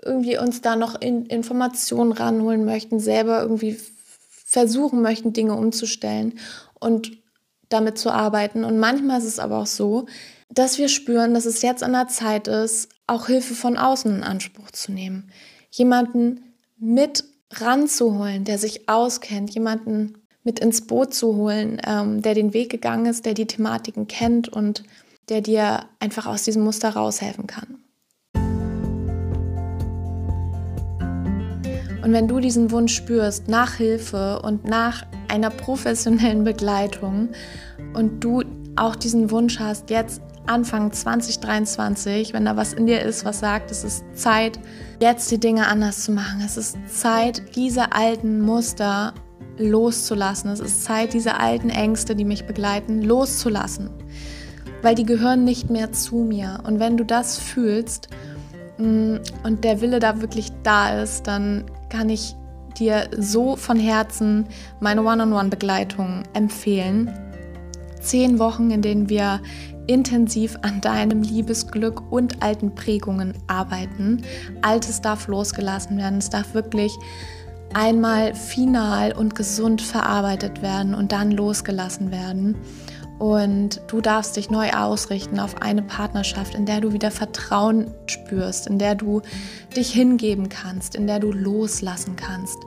irgendwie 0.03 0.37
uns 0.37 0.61
da 0.61 0.75
noch 0.75 0.99
in 0.99 1.25
Informationen 1.25 2.11
ranholen 2.11 2.65
möchten, 2.65 2.99
selber 2.99 3.41
irgendwie 3.41 3.79
versuchen 4.45 5.01
möchten, 5.01 5.33
Dinge 5.33 5.55
umzustellen 5.55 6.39
und 6.73 7.11
damit 7.69 7.97
zu 7.97 8.11
arbeiten. 8.11 8.63
Und 8.63 8.77
manchmal 8.77 9.19
ist 9.19 9.25
es 9.25 9.39
aber 9.39 9.59
auch 9.59 9.65
so, 9.65 10.05
dass 10.49 10.77
wir 10.77 10.87
spüren, 10.87 11.33
dass 11.33 11.45
es 11.45 11.61
jetzt 11.61 11.83
an 11.83 11.93
der 11.93 12.07
Zeit 12.07 12.47
ist, 12.47 12.89
auch 13.07 13.27
Hilfe 13.27 13.55
von 13.55 13.77
außen 13.77 14.17
in 14.17 14.23
Anspruch 14.23 14.71
zu 14.71 14.91
nehmen. 14.91 15.31
Jemanden 15.71 16.53
mit 16.77 17.23
ranzuholen, 17.51 18.43
der 18.43 18.57
sich 18.57 18.89
auskennt, 18.89 19.53
jemanden 19.53 20.17
mit 20.43 20.59
ins 20.59 20.85
Boot 20.85 21.13
zu 21.13 21.35
holen, 21.35 21.81
ähm, 21.85 22.21
der 22.21 22.35
den 22.35 22.53
Weg 22.53 22.69
gegangen 22.69 23.07
ist, 23.07 23.25
der 23.25 23.33
die 23.33 23.47
Thematiken 23.47 24.07
kennt 24.07 24.49
und 24.49 24.83
der 25.29 25.41
dir 25.41 25.85
einfach 25.99 26.27
aus 26.27 26.43
diesem 26.43 26.63
Muster 26.63 26.89
raushelfen 26.89 27.47
kann. 27.47 27.79
Und 32.03 32.13
wenn 32.13 32.27
du 32.27 32.39
diesen 32.39 32.69
Wunsch 32.69 32.93
spürst 32.93 33.47
nach 33.47 33.73
Hilfe 33.75 34.39
und 34.43 34.65
nach 34.65 35.07
einer 35.27 35.49
professionellen 35.49 36.43
Begleitung 36.43 37.29
und 37.95 38.23
du 38.23 38.43
auch 38.75 38.95
diesen 38.95 39.31
Wunsch 39.31 39.59
hast, 39.59 39.89
jetzt 39.89 40.21
Anfang 40.47 40.91
2023, 40.91 42.33
wenn 42.33 42.45
da 42.45 42.55
was 42.55 42.73
in 42.73 42.85
dir 42.85 43.01
ist, 43.01 43.25
was 43.25 43.39
sagt, 43.39 43.71
es 43.71 43.83
ist 43.83 44.03
Zeit, 44.13 44.59
jetzt 44.99 45.31
die 45.31 45.39
Dinge 45.39 45.67
anders 45.67 46.03
zu 46.03 46.11
machen. 46.11 46.41
Es 46.45 46.57
ist 46.57 46.77
Zeit, 46.87 47.55
diese 47.55 47.93
alten 47.93 48.41
Muster 48.41 49.13
loszulassen. 49.57 50.51
Es 50.51 50.59
ist 50.59 50.83
Zeit, 50.83 51.13
diese 51.13 51.39
alten 51.39 51.69
Ängste, 51.69 52.15
die 52.15 52.25
mich 52.25 52.45
begleiten, 52.45 53.01
loszulassen. 53.01 53.89
Weil 54.81 54.95
die 54.95 55.05
gehören 55.05 55.43
nicht 55.43 55.69
mehr 55.69 55.91
zu 55.91 56.17
mir. 56.17 56.59
Und 56.65 56.79
wenn 56.79 56.97
du 56.97 57.05
das 57.05 57.37
fühlst 57.37 58.09
mm, 58.77 59.15
und 59.43 59.63
der 59.63 59.81
Wille 59.81 59.99
da 59.99 60.21
wirklich 60.21 60.51
da 60.63 61.01
ist, 61.01 61.27
dann 61.27 61.65
kann 61.89 62.09
ich 62.09 62.35
dir 62.77 63.09
so 63.17 63.55
von 63.55 63.79
Herzen 63.79 64.45
meine 64.79 65.01
One-on-One-Begleitung 65.01 66.23
empfehlen. 66.33 67.11
Zehn 68.01 68.37
Wochen, 68.37 68.69
in 68.69 68.81
denen 68.81 69.09
wir 69.09 69.39
intensiv 69.87 70.57
an 70.61 70.81
deinem 70.81 71.21
Liebesglück 71.21 72.11
und 72.11 72.41
alten 72.43 72.75
Prägungen 72.75 73.33
arbeiten. 73.47 74.23
Altes 74.61 75.01
darf 75.01 75.27
losgelassen 75.27 75.97
werden. 75.97 76.19
Es 76.19 76.29
darf 76.29 76.53
wirklich 76.53 76.91
einmal 77.73 78.33
final 78.35 79.11
und 79.13 79.35
gesund 79.35 79.81
verarbeitet 79.81 80.61
werden 80.61 80.95
und 80.95 81.11
dann 81.11 81.31
losgelassen 81.31 82.11
werden. 82.11 82.55
Und 83.17 83.81
du 83.87 84.01
darfst 84.01 84.35
dich 84.35 84.49
neu 84.49 84.71
ausrichten 84.71 85.39
auf 85.39 85.61
eine 85.61 85.81
Partnerschaft, 85.81 86.53
in 86.53 86.65
der 86.65 86.81
du 86.81 86.91
wieder 86.91 87.11
Vertrauen 87.11 87.91
spürst, 88.07 88.67
in 88.67 88.77
der 88.77 88.95
du 88.95 89.21
dich 89.75 89.91
hingeben 89.91 90.49
kannst, 90.49 90.95
in 90.95 91.07
der 91.07 91.19
du 91.19 91.31
loslassen 91.31 92.17
kannst 92.17 92.57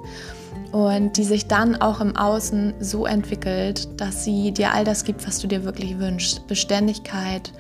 und 0.73 1.17
die 1.17 1.25
sich 1.25 1.47
dann 1.47 1.77
auch 1.77 2.01
im 2.01 2.17
Außen 2.17 2.75
so 2.81 3.07
entwickelt, 3.07 4.01
dass 4.01 4.25
sie 4.25 4.53
dir 4.53 4.75
all 4.75 4.85
das 4.85 5.05
gibt, 5.05 5.27
was 5.27 5.39
du 5.39 5.47
dir 5.47 5.65
wirklich 5.65 5.99
wünschst. 5.99 6.47
Beständigkeit, 6.47 7.53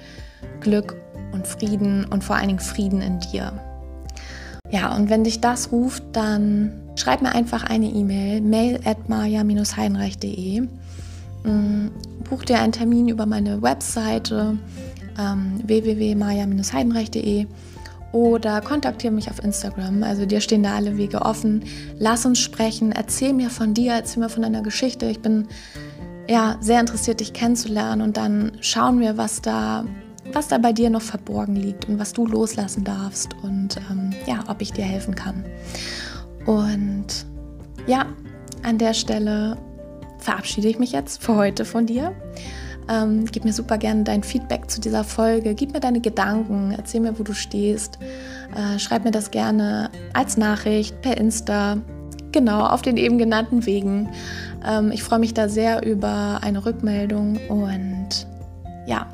Glück 0.60 0.96
und 1.32 1.46
Frieden 1.46 2.04
und 2.04 2.22
vor 2.22 2.36
allen 2.36 2.48
Dingen 2.48 2.60
Frieden 2.60 3.00
in 3.00 3.20
dir. 3.20 3.52
Ja, 4.70 4.94
und 4.94 5.08
wenn 5.08 5.24
dich 5.24 5.40
das 5.40 5.72
ruft, 5.72 6.04
dann 6.12 6.72
schreib 6.96 7.22
mir 7.22 7.34
einfach 7.34 7.64
eine 7.64 7.86
E-Mail, 7.86 8.42
mail 8.42 8.80
at 8.84 9.08
maja-heinreich.de. 9.08 10.60
Mm, 11.44 11.90
buch 12.28 12.44
dir 12.44 12.60
einen 12.60 12.72
Termin 12.72 13.08
über 13.08 13.24
meine 13.24 13.62
Webseite 13.62 14.58
ähm, 15.18 15.60
www.maja-heinreich.de 15.64 17.46
oder 18.12 18.60
kontaktiere 18.60 19.12
mich 19.12 19.30
auf 19.30 19.42
Instagram. 19.42 20.02
Also 20.02 20.26
dir 20.26 20.40
stehen 20.40 20.62
da 20.62 20.74
alle 20.74 20.96
Wege 20.96 21.22
offen. 21.22 21.64
Lass 21.98 22.24
uns 22.24 22.38
sprechen, 22.38 22.92
erzähl 22.92 23.32
mir 23.32 23.50
von 23.50 23.74
dir, 23.74 23.92
erzähl 23.92 24.22
mir 24.22 24.28
von 24.28 24.42
deiner 24.42 24.62
Geschichte. 24.62 25.06
Ich 25.06 25.20
bin 25.20 25.48
ja 26.28 26.56
sehr 26.60 26.80
interessiert, 26.80 27.20
dich 27.20 27.32
kennenzulernen 27.32 28.02
und 28.02 28.16
dann 28.16 28.52
schauen 28.60 29.00
wir, 29.00 29.16
was 29.16 29.42
da, 29.42 29.84
was 30.32 30.48
da 30.48 30.58
bei 30.58 30.72
dir 30.72 30.90
noch 30.90 31.02
verborgen 31.02 31.56
liegt 31.56 31.88
und 31.88 31.98
was 31.98 32.12
du 32.12 32.26
loslassen 32.26 32.84
darfst 32.84 33.30
und 33.42 33.76
ähm, 33.90 34.12
ja, 34.26 34.44
ob 34.48 34.60
ich 34.62 34.72
dir 34.72 34.84
helfen 34.84 35.14
kann. 35.14 35.44
Und 36.46 37.26
ja, 37.86 38.06
an 38.62 38.78
der 38.78 38.94
Stelle 38.94 39.56
verabschiede 40.18 40.68
ich 40.68 40.78
mich 40.78 40.92
jetzt 40.92 41.22
für 41.22 41.36
heute 41.36 41.64
von 41.64 41.86
dir. 41.86 42.14
Ähm, 42.90 43.26
gib 43.30 43.44
mir 43.44 43.52
super 43.52 43.78
gerne 43.78 44.04
dein 44.04 44.22
Feedback 44.22 44.70
zu 44.70 44.80
dieser 44.80 45.04
Folge. 45.04 45.54
Gib 45.54 45.72
mir 45.72 45.80
deine 45.80 46.00
Gedanken. 46.00 46.74
Erzähl 46.76 47.00
mir, 47.00 47.18
wo 47.18 47.22
du 47.22 47.34
stehst. 47.34 47.98
Äh, 48.54 48.78
schreib 48.78 49.04
mir 49.04 49.10
das 49.10 49.30
gerne 49.30 49.90
als 50.14 50.36
Nachricht 50.36 51.00
per 51.02 51.16
Insta. 51.16 51.78
Genau, 52.32 52.66
auf 52.66 52.82
den 52.82 52.96
eben 52.96 53.18
genannten 53.18 53.66
Wegen. 53.66 54.08
Ähm, 54.66 54.90
ich 54.92 55.02
freue 55.02 55.18
mich 55.18 55.34
da 55.34 55.48
sehr 55.48 55.84
über 55.84 56.40
eine 56.42 56.64
Rückmeldung 56.64 57.38
und 57.48 58.26
ja, 58.86 59.06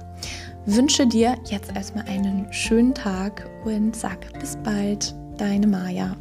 wünsche 0.66 1.06
dir 1.06 1.36
jetzt 1.44 1.74
erstmal 1.74 2.04
einen 2.06 2.46
schönen 2.52 2.94
Tag 2.94 3.48
und 3.64 3.94
sag 3.94 4.32
bis 4.40 4.56
bald, 4.56 5.14
deine 5.36 5.66
Maja. 5.66 6.16